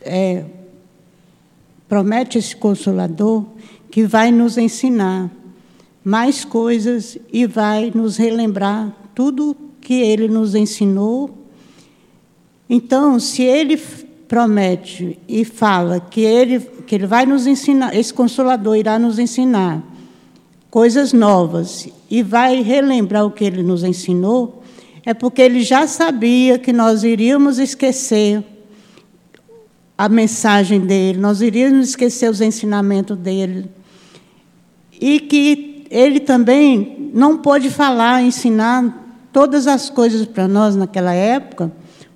[0.00, 0.46] é,
[1.86, 3.44] promete esse consolador
[3.90, 5.30] que vai nos ensinar
[6.06, 11.36] mais coisas e vai nos relembrar tudo que ele nos ensinou.
[12.70, 13.76] Então, se ele
[14.28, 19.82] promete e fala que ele, que ele vai nos ensinar, esse consolador irá nos ensinar
[20.70, 24.62] coisas novas e vai relembrar o que ele nos ensinou,
[25.04, 28.44] é porque ele já sabia que nós iríamos esquecer
[29.98, 33.68] a mensagem dele, nós iríamos esquecer os ensinamentos dele.
[35.00, 41.70] E que ele também não pôde falar, ensinar todas as coisas para nós naquela época,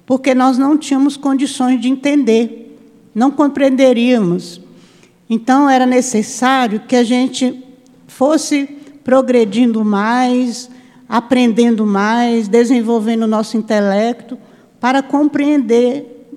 [0.07, 2.79] porque nós não tínhamos condições de entender,
[3.15, 4.61] não compreenderíamos.
[5.29, 7.63] Então era necessário que a gente
[8.07, 8.67] fosse
[9.05, 10.71] progredindo mais,
[11.09, 14.39] aprendendo mais, desenvolvendo o nosso intelecto
[14.81, 16.29] para compreender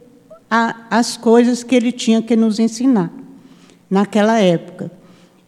[0.49, 3.11] a, as coisas que ele tinha que nos ensinar
[3.89, 4.91] naquela época.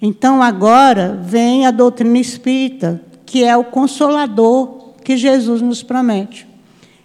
[0.01, 6.47] Então, agora vem a doutrina espírita, que é o consolador que Jesus nos promete.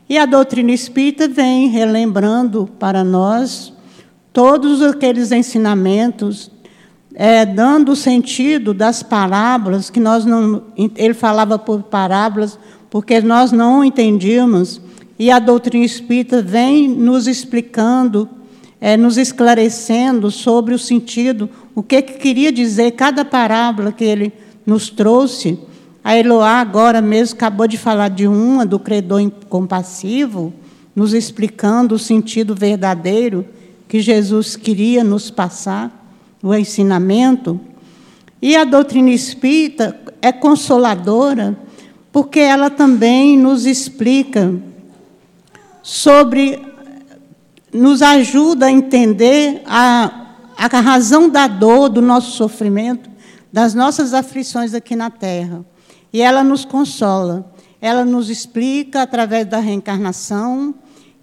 [0.09, 3.72] E a doutrina espírita vem relembrando para nós
[4.32, 6.51] todos aqueles ensinamentos,
[7.14, 10.62] é, dando o sentido das parábolas, que nós não.
[10.97, 14.80] Ele falava por parábolas, porque nós não entendíamos,
[15.18, 18.28] e a doutrina espírita vem nos explicando,
[18.81, 24.33] é, nos esclarecendo sobre o sentido, o que, que queria dizer cada parábola que ele
[24.64, 25.59] nos trouxe.
[26.03, 30.53] A Eloá, agora mesmo, acabou de falar de uma, do credor compassivo,
[30.97, 33.45] nos explicando o sentido verdadeiro
[33.87, 35.91] que Jesus queria nos passar,
[36.43, 37.61] o ensinamento.
[38.41, 41.57] E a doutrina espírita é consoladora,
[42.11, 44.55] porque ela também nos explica
[45.83, 46.61] sobre,
[47.73, 53.09] nos ajuda a entender a, a razão da dor, do nosso sofrimento,
[53.53, 55.64] das nossas aflições aqui na Terra.
[56.12, 57.53] E ela nos consola.
[57.81, 60.75] Ela nos explica, através da reencarnação,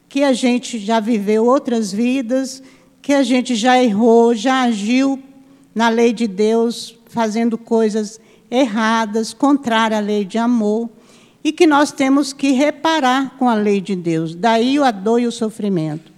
[0.09, 2.63] que a gente já viveu outras vidas,
[3.01, 5.21] que a gente já errou, já agiu
[5.75, 8.19] na lei de Deus, fazendo coisas
[8.49, 10.89] erradas, contrárias à lei de amor
[11.43, 14.35] e que nós temos que reparar com a lei de Deus.
[14.35, 16.16] Daí a dor e o sofrimento.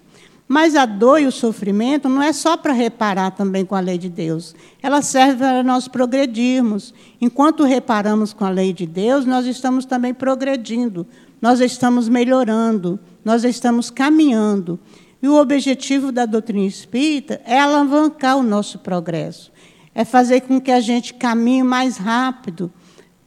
[0.51, 3.99] Mas a dor e o sofrimento não é só para reparar também com a lei
[3.99, 4.55] de Deus.
[4.81, 6.91] Ela serve para nós progredirmos.
[7.21, 11.05] Enquanto reparamos com a lei de Deus, nós estamos também progredindo,
[11.39, 14.79] nós estamos melhorando, nós estamos caminhando.
[15.21, 19.51] E o objetivo da doutrina espírita é alavancar o nosso progresso,
[19.93, 22.73] é fazer com que a gente caminhe mais rápido,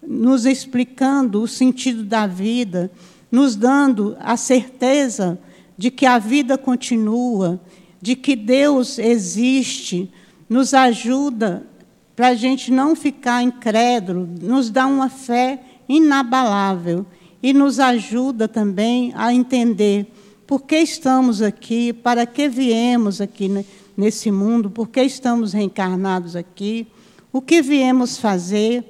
[0.03, 2.91] nos explicando o sentido da vida,
[3.31, 5.39] nos dando a certeza
[5.77, 7.61] de que a vida continua,
[8.01, 10.13] de que Deus existe,
[10.49, 11.67] nos ajuda
[12.15, 17.07] para a gente não ficar incrédulo, nos dá uma fé inabalável
[17.43, 20.07] e nos ajuda também a entender
[20.47, 23.65] por que estamos aqui, para que viemos aqui
[23.97, 26.87] nesse mundo, por que estamos reencarnados aqui,
[27.33, 28.85] o que viemos fazer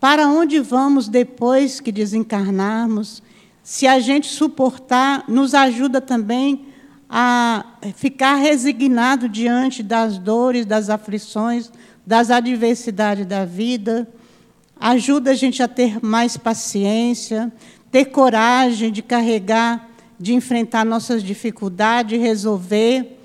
[0.00, 3.22] para onde vamos depois que desencarnarmos?
[3.64, 6.66] Se a gente suportar, nos ajuda também
[7.08, 7.64] a
[7.96, 11.72] ficar resignado diante das dores, das aflições,
[12.06, 14.06] das adversidades da vida.
[14.78, 17.50] Ajuda a gente a ter mais paciência,
[17.90, 19.88] ter coragem de carregar,
[20.20, 23.18] de enfrentar nossas dificuldades, resolver.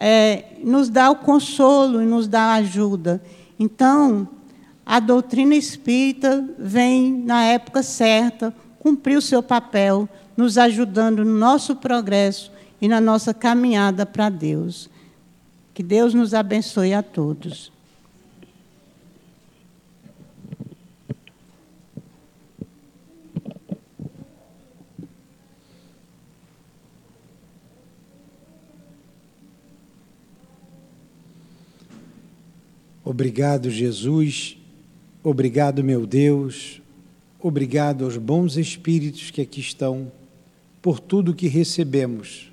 [0.00, 3.22] É, nos dá o consolo e nos dá a ajuda.
[3.58, 4.26] Então,
[4.86, 8.54] a doutrina espírita vem na época certa,
[8.84, 10.06] cumprir o seu papel,
[10.36, 14.90] nos ajudando no nosso progresso e na nossa caminhada para Deus.
[15.72, 17.72] Que Deus nos abençoe a todos.
[33.02, 34.58] Obrigado, Jesus
[35.26, 36.82] Obrigado, meu Deus,
[37.46, 40.10] obrigado aos bons espíritos que aqui estão,
[40.80, 42.50] por tudo que recebemos.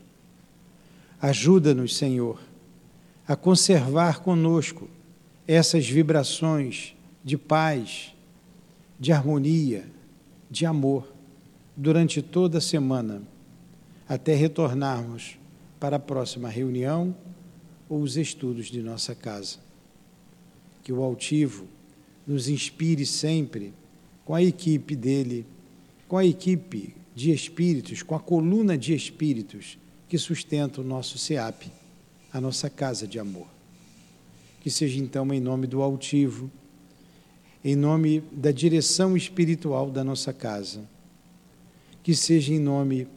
[1.21, 2.41] Ajuda-nos, Senhor,
[3.25, 4.89] a conservar conosco
[5.47, 8.13] essas vibrações de paz,
[8.99, 9.85] de harmonia,
[10.49, 11.07] de amor
[11.73, 13.21] durante toda a semana,
[14.09, 15.37] até retornarmos
[15.79, 17.15] para a próxima reunião
[17.87, 19.59] ou os estudos de nossa casa.
[20.83, 21.65] Que o altivo
[22.27, 23.73] nos inspire sempre
[24.25, 25.45] com a equipe dele,
[26.07, 31.71] com a equipe de espíritos, com a coluna de espíritos que sustenta o nosso SEAP,
[32.33, 33.47] a nossa casa de amor.
[34.61, 36.51] Que seja então em nome do altivo,
[37.63, 40.87] em nome da direção espiritual da nossa casa,
[42.03, 43.07] que seja em nome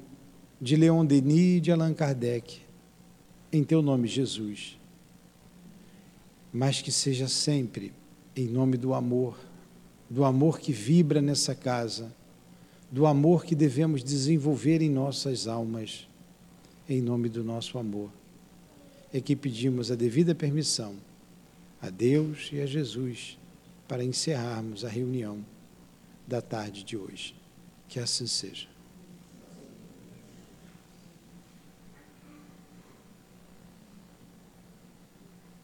[0.60, 2.60] de Leon Denis e de Allan Kardec,
[3.52, 4.78] em teu nome, Jesus,
[6.52, 7.92] mas que seja sempre
[8.36, 9.38] em nome do amor,
[10.08, 12.12] do amor que vibra nessa casa,
[12.90, 16.08] do amor que devemos desenvolver em nossas almas,
[16.88, 18.10] em nome do nosso amor.
[19.12, 20.94] É que pedimos a devida permissão
[21.80, 23.38] a Deus e a Jesus
[23.86, 25.44] para encerrarmos a reunião
[26.26, 27.34] da tarde de hoje.
[27.88, 28.73] Que assim seja.